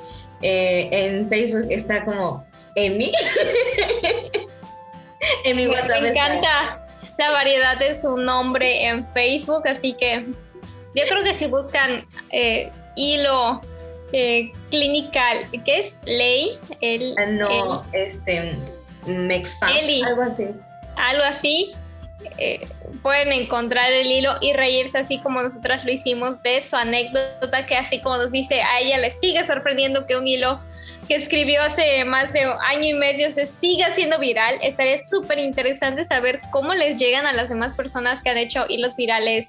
Eh, 0.42 0.88
en 0.92 1.28
Facebook 1.28 1.66
está 1.70 2.04
como 2.04 2.44
Emi. 2.74 3.10
en 5.44 5.56
mi 5.56 5.66
WhatsApp 5.66 6.02
Me 6.02 6.08
está- 6.08 6.26
encanta 6.34 6.86
la 7.18 7.30
variedad 7.32 7.78
de 7.78 7.98
su 8.00 8.16
nombre 8.18 8.86
en 8.86 9.06
Facebook, 9.12 9.66
así 9.66 9.94
que 9.94 10.26
yo 10.94 11.02
creo 11.08 11.24
que 11.24 11.34
si 11.34 11.46
buscan 11.46 12.06
eh, 12.30 12.70
hilo 12.94 13.60
eh, 14.12 14.50
clinical, 14.70 15.44
¿qué 15.64 15.80
es? 15.80 15.96
Ley, 16.04 16.58
el, 16.80 17.14
Ah, 17.18 17.26
no, 17.26 17.82
este 17.92 18.54
Mexfam, 19.08 19.76
Eli. 19.76 20.02
algo 20.02 20.22
así. 20.22 20.48
algo 20.96 21.24
así, 21.24 21.72
eh, 22.36 22.66
pueden 23.02 23.32
encontrar 23.32 23.92
el 23.92 24.10
hilo 24.10 24.34
y 24.40 24.52
reírse 24.52 24.98
así 24.98 25.18
como 25.18 25.42
nosotras 25.42 25.84
lo 25.84 25.92
hicimos 25.92 26.42
de 26.42 26.62
su 26.62 26.76
anécdota, 26.76 27.66
que 27.66 27.76
así 27.76 28.00
como 28.00 28.16
nos 28.16 28.32
dice, 28.32 28.60
a 28.60 28.80
ella 28.80 28.98
le 28.98 29.12
sigue 29.12 29.44
sorprendiendo 29.44 30.06
que 30.06 30.16
un 30.16 30.26
hilo 30.26 30.60
que 31.06 31.14
escribió 31.14 31.62
hace 31.62 32.04
más 32.04 32.32
de 32.32 32.42
año 32.42 32.84
y 32.84 32.94
medio 32.94 33.32
se 33.32 33.46
siga 33.46 33.94
siendo 33.94 34.18
viral. 34.18 34.56
Estaría 34.62 34.98
súper 35.00 35.38
interesante 35.38 36.04
saber 36.04 36.40
cómo 36.50 36.74
les 36.74 36.98
llegan 36.98 37.26
a 37.26 37.32
las 37.32 37.48
demás 37.48 37.74
personas 37.74 38.20
que 38.22 38.30
han 38.30 38.38
hecho 38.38 38.66
hilos 38.68 38.94
virales 38.96 39.48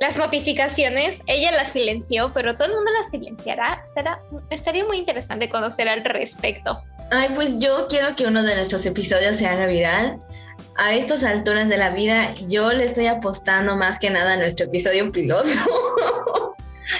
las 0.00 0.16
notificaciones. 0.16 1.18
Ella 1.26 1.52
las 1.52 1.72
silenció, 1.72 2.32
pero 2.34 2.54
todo 2.54 2.66
el 2.66 2.74
mundo 2.74 2.90
las 2.98 3.10
silenciará. 3.10 3.82
Será, 3.94 4.20
estaría 4.50 4.84
muy 4.84 4.98
interesante 4.98 5.48
conocer 5.48 5.88
al 5.88 6.04
respecto. 6.04 6.82
Ay, 7.10 7.30
pues 7.34 7.58
yo 7.58 7.86
quiero 7.88 8.16
que 8.16 8.26
uno 8.26 8.42
de 8.42 8.54
nuestros 8.54 8.84
episodios 8.86 9.36
se 9.36 9.46
haga 9.46 9.66
viral. 9.66 10.18
A 10.76 10.94
estas 10.94 11.22
alturas 11.22 11.68
de 11.68 11.76
la 11.76 11.90
vida, 11.90 12.34
yo 12.48 12.72
le 12.72 12.84
estoy 12.84 13.06
apostando 13.06 13.76
más 13.76 13.98
que 13.98 14.10
nada 14.10 14.32
a 14.32 14.36
nuestro 14.36 14.66
episodio 14.66 15.10
piloto. 15.12 15.48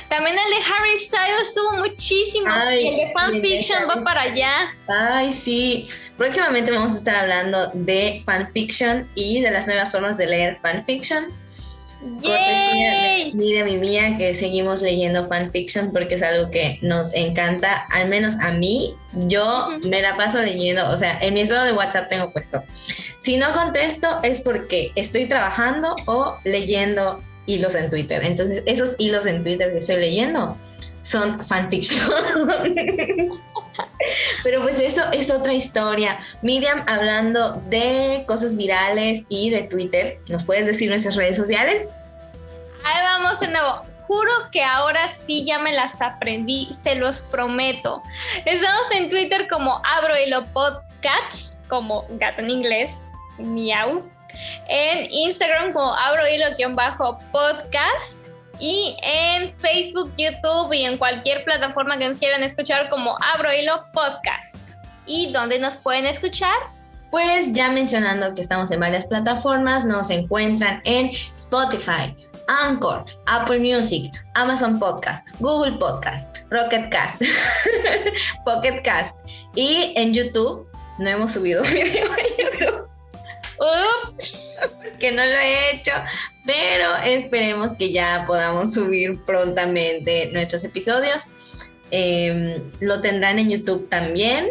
También 0.09 0.37
el 0.37 0.51
de 0.51 0.73
Harry 0.73 0.99
Styles 0.99 1.55
tuvo 1.55 1.73
muchísimo. 1.79 2.47
Ay, 2.49 2.85
y 2.85 2.89
el 2.89 2.97
de 2.97 3.13
fanfiction 3.13 3.89
va 3.89 4.03
para 4.03 4.23
allá. 4.23 4.73
Ay, 4.89 5.33
sí. 5.33 5.89
Próximamente 6.17 6.71
vamos 6.71 6.95
a 6.95 6.99
estar 6.99 7.17
hablando 7.17 7.71
de 7.75 8.23
fanfiction 8.25 9.09
y 9.15 9.41
de 9.41 9.51
las 9.51 9.67
nuevas 9.67 9.91
formas 9.91 10.17
de 10.17 10.27
leer 10.27 10.57
fanfiction. 10.57 11.27
Cortesía 12.23 12.93
de 13.33 13.71
y 13.71 13.77
mía 13.79 14.17
que 14.19 14.35
seguimos 14.35 14.83
leyendo 14.83 15.27
fanfiction 15.27 15.93
porque 15.93 16.17
es 16.17 16.23
algo 16.23 16.51
que 16.51 16.79
nos 16.83 17.15
encanta, 17.15 17.87
al 17.91 18.09
menos 18.09 18.35
a 18.41 18.53
mí. 18.53 18.95
Yo 19.13 19.79
me 19.85 20.03
la 20.03 20.17
paso 20.17 20.43
leyendo, 20.43 20.89
o 20.91 20.97
sea, 20.97 21.19
en 21.21 21.35
mi 21.35 21.41
estado 21.41 21.65
de 21.65 21.73
WhatsApp 21.73 22.09
tengo 22.09 22.31
puesto. 22.31 22.63
Si 23.21 23.37
no 23.37 23.53
contesto 23.55 24.21
es 24.23 24.41
porque 24.41 24.93
estoy 24.97 25.27
trabajando 25.27 25.97
o 26.07 26.37
leyendo 26.45 27.23
hilos 27.47 27.75
en 27.75 27.91
Twitter. 27.91 28.23
Entonces, 28.25 28.63
esos 28.67 28.97
hilos 28.99 29.27
en 29.27 29.43
Twitter 29.43 29.73
que 29.73 29.79
estoy 29.79 29.97
leyendo 29.97 30.57
son 31.03 31.45
fanfiction. 31.45 32.01
Pero 34.43 34.63
pues 34.63 34.79
eso 34.79 35.03
es 35.13 35.31
otra 35.31 35.53
historia. 35.53 36.19
Miriam, 36.43 36.83
hablando 36.87 37.63
de 37.67 38.25
cosas 38.27 38.57
virales 38.57 39.23
y 39.29 39.51
de 39.51 39.63
Twitter, 39.63 40.19
¿nos 40.29 40.45
puedes 40.45 40.67
decir 40.67 40.91
nuestras 40.91 41.17
redes 41.17 41.37
sociales? 41.37 41.89
Ahí 42.85 43.03
vamos 43.03 43.41
de 43.41 43.49
nuevo. 43.49 43.83
Juro 44.07 44.31
que 44.53 44.63
ahora 44.63 45.11
sí 45.15 45.45
ya 45.47 45.59
me 45.59 45.73
las 45.73 46.01
aprendí, 46.03 46.69
se 46.83 46.95
los 46.95 47.23
prometo. 47.23 48.03
Estamos 48.45 48.87
en 48.93 49.09
Twitter 49.09 49.49
como 49.49 49.81
Abro 49.85 50.15
Hilo 50.19 50.45
Podcasts, 50.53 51.57
como 51.69 52.07
gato 52.11 52.43
en 52.43 52.51
inglés, 52.51 52.93
miau. 53.39 54.03
En 54.69 55.13
Instagram 55.13 55.73
como 55.73 55.95
Abro 55.95 56.23
Hilo-podcast. 56.29 58.24
Y 58.59 58.97
en 59.03 59.55
Facebook, 59.59 60.13
YouTube 60.17 60.73
y 60.73 60.85
en 60.85 60.97
cualquier 60.97 61.45
plataforma 61.45 61.99
que 61.99 62.09
nos 62.09 62.19
quieran 62.19 62.43
escuchar 62.43 62.89
como 62.89 63.17
Abro 63.35 63.53
Hilo 63.53 63.77
Podcast. 63.93 64.57
¿Y 65.07 65.33
dónde 65.33 65.59
nos 65.59 65.77
pueden 65.77 66.07
escuchar? 66.07 66.57
Pues 67.11 67.53
ya 67.53 67.71
mencionando 67.71 68.35
que 68.35 68.41
estamos 68.41 68.71
en 68.71 68.81
varias 68.81 69.07
plataformas, 69.07 69.85
nos 69.85 70.11
encuentran 70.11 70.81
en 70.85 71.11
Spotify, 71.37 72.17
Anchor, 72.49 73.05
Apple 73.27 73.61
Music, 73.61 74.13
Amazon 74.35 74.79
Podcast, 74.79 75.27
Google 75.39 75.79
Podcast, 75.79 76.39
Rocket 76.51 76.91
Cast, 76.91 77.23
Pocket 78.45 78.83
Cast 78.83 79.17
y 79.55 79.93
en 79.97 80.13
YouTube. 80.13 80.67
No 80.99 81.09
hemos 81.09 81.33
subido 81.33 81.63
video 81.73 82.09
Ups. 83.59 84.57
que 84.99 85.13
no 85.13 85.25
lo 85.25 85.37
he 85.37 85.75
hecho, 85.75 85.93
pero 86.45 86.97
esperemos 87.05 87.75
que 87.75 87.93
ya 87.93 88.25
podamos 88.27 88.75
subir 88.75 89.23
prontamente 89.25 90.31
nuestros 90.33 90.65
episodios. 90.65 91.23
Eh, 91.91 92.61
lo 92.81 93.01
tendrán 93.01 93.39
en 93.39 93.51
YouTube 93.51 93.89
también. 93.89 94.51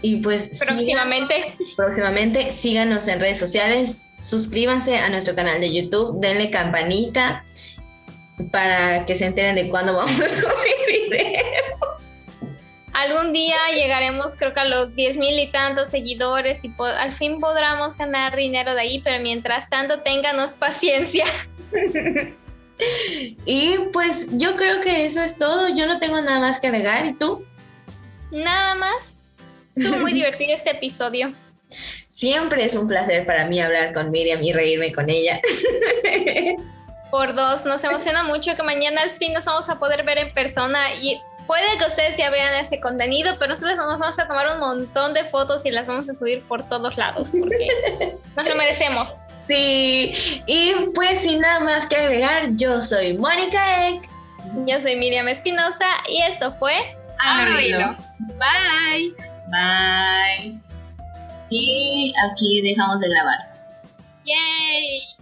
Y 0.00 0.16
pues 0.16 0.60
próximamente. 0.64 1.54
próximamente 1.76 2.52
síganos 2.52 3.08
en 3.08 3.18
redes 3.18 3.38
sociales, 3.38 4.02
suscríbanse 4.18 4.96
a 4.96 5.08
nuestro 5.08 5.34
canal 5.34 5.60
de 5.60 5.72
YouTube, 5.72 6.20
denle 6.20 6.50
campanita 6.50 7.44
para 8.52 9.04
que 9.06 9.16
se 9.16 9.26
enteren 9.26 9.56
de 9.56 9.68
cuándo 9.68 9.96
vamos 9.96 10.20
a 10.20 10.28
subir 10.28 11.10
video. 11.10 11.67
Algún 12.98 13.32
día 13.32 13.56
llegaremos, 13.76 14.34
creo 14.34 14.52
que 14.52 14.58
a 14.58 14.64
los 14.64 14.96
10 14.96 15.18
mil 15.18 15.38
y 15.38 15.46
tantos 15.52 15.88
seguidores 15.88 16.58
y 16.64 16.72
al 16.80 17.12
fin 17.12 17.38
podremos 17.38 17.96
ganar 17.96 18.34
dinero 18.34 18.74
de 18.74 18.80
ahí, 18.80 19.00
pero 19.04 19.22
mientras 19.22 19.70
tanto, 19.70 20.00
ténganos 20.00 20.54
paciencia. 20.54 21.24
Y 23.44 23.76
pues 23.92 24.38
yo 24.38 24.54
creo 24.54 24.80
que 24.80 25.04
eso 25.04 25.20
es 25.20 25.36
todo, 25.36 25.68
yo 25.68 25.88
no 25.88 25.98
tengo 25.98 26.20
nada 26.20 26.38
más 26.38 26.60
que 26.60 26.68
agregar, 26.68 27.06
¿y 27.06 27.14
tú? 27.14 27.44
Nada 28.30 28.76
más. 28.76 29.20
Estuvo 29.74 29.98
muy 29.98 30.12
divertido 30.14 30.56
este 30.56 30.70
episodio. 30.70 31.34
Siempre 31.66 32.64
es 32.64 32.76
un 32.76 32.86
placer 32.86 33.26
para 33.26 33.46
mí 33.46 33.60
hablar 33.60 33.94
con 33.94 34.12
Miriam 34.12 34.44
y 34.44 34.52
reírme 34.52 34.92
con 34.92 35.10
ella. 35.10 35.40
Por 37.10 37.34
dos, 37.34 37.64
nos 37.64 37.82
emociona 37.82 38.22
mucho 38.22 38.54
que 38.54 38.62
mañana 38.62 39.02
al 39.02 39.10
fin 39.18 39.32
nos 39.32 39.44
vamos 39.44 39.68
a 39.68 39.80
poder 39.80 40.04
ver 40.04 40.18
en 40.18 40.32
persona 40.32 40.94
y 40.94 41.18
puede 41.48 41.78
que 41.78 41.86
ustedes 41.86 42.16
ya 42.16 42.30
vean 42.30 42.54
ese 42.64 42.78
contenido, 42.78 43.36
pero 43.38 43.54
nosotros 43.54 43.76
nos 43.76 43.98
vamos 43.98 44.18
a 44.18 44.28
tomar 44.28 44.54
un 44.54 44.60
montón 44.60 45.14
de 45.14 45.24
fotos 45.24 45.64
y 45.66 45.70
las 45.70 45.86
vamos 45.86 46.08
a 46.08 46.14
subir 46.14 46.44
por 46.44 46.68
todos 46.68 46.96
lados 46.96 47.32
porque 47.40 47.66
nos 48.36 48.48
lo 48.48 48.54
merecemos. 48.54 49.08
Sí, 49.48 50.42
y 50.46 50.74
pues 50.94 51.20
sin 51.20 51.40
nada 51.40 51.60
más 51.60 51.86
que 51.86 51.96
agregar, 51.96 52.50
yo 52.50 52.82
soy 52.82 53.16
Mónica 53.16 53.88
Eck. 53.88 54.02
Yo 54.66 54.80
soy 54.82 54.96
Miriam 54.96 55.26
Espinosa 55.26 55.86
y 56.06 56.20
esto 56.22 56.52
fue 56.58 56.74
Hilo. 57.58 57.96
Bye. 58.36 59.14
Bye. 59.50 60.60
Y 61.48 62.14
aquí 62.30 62.60
dejamos 62.60 63.00
de 63.00 63.08
grabar. 63.08 63.38
Yay. 64.24 65.17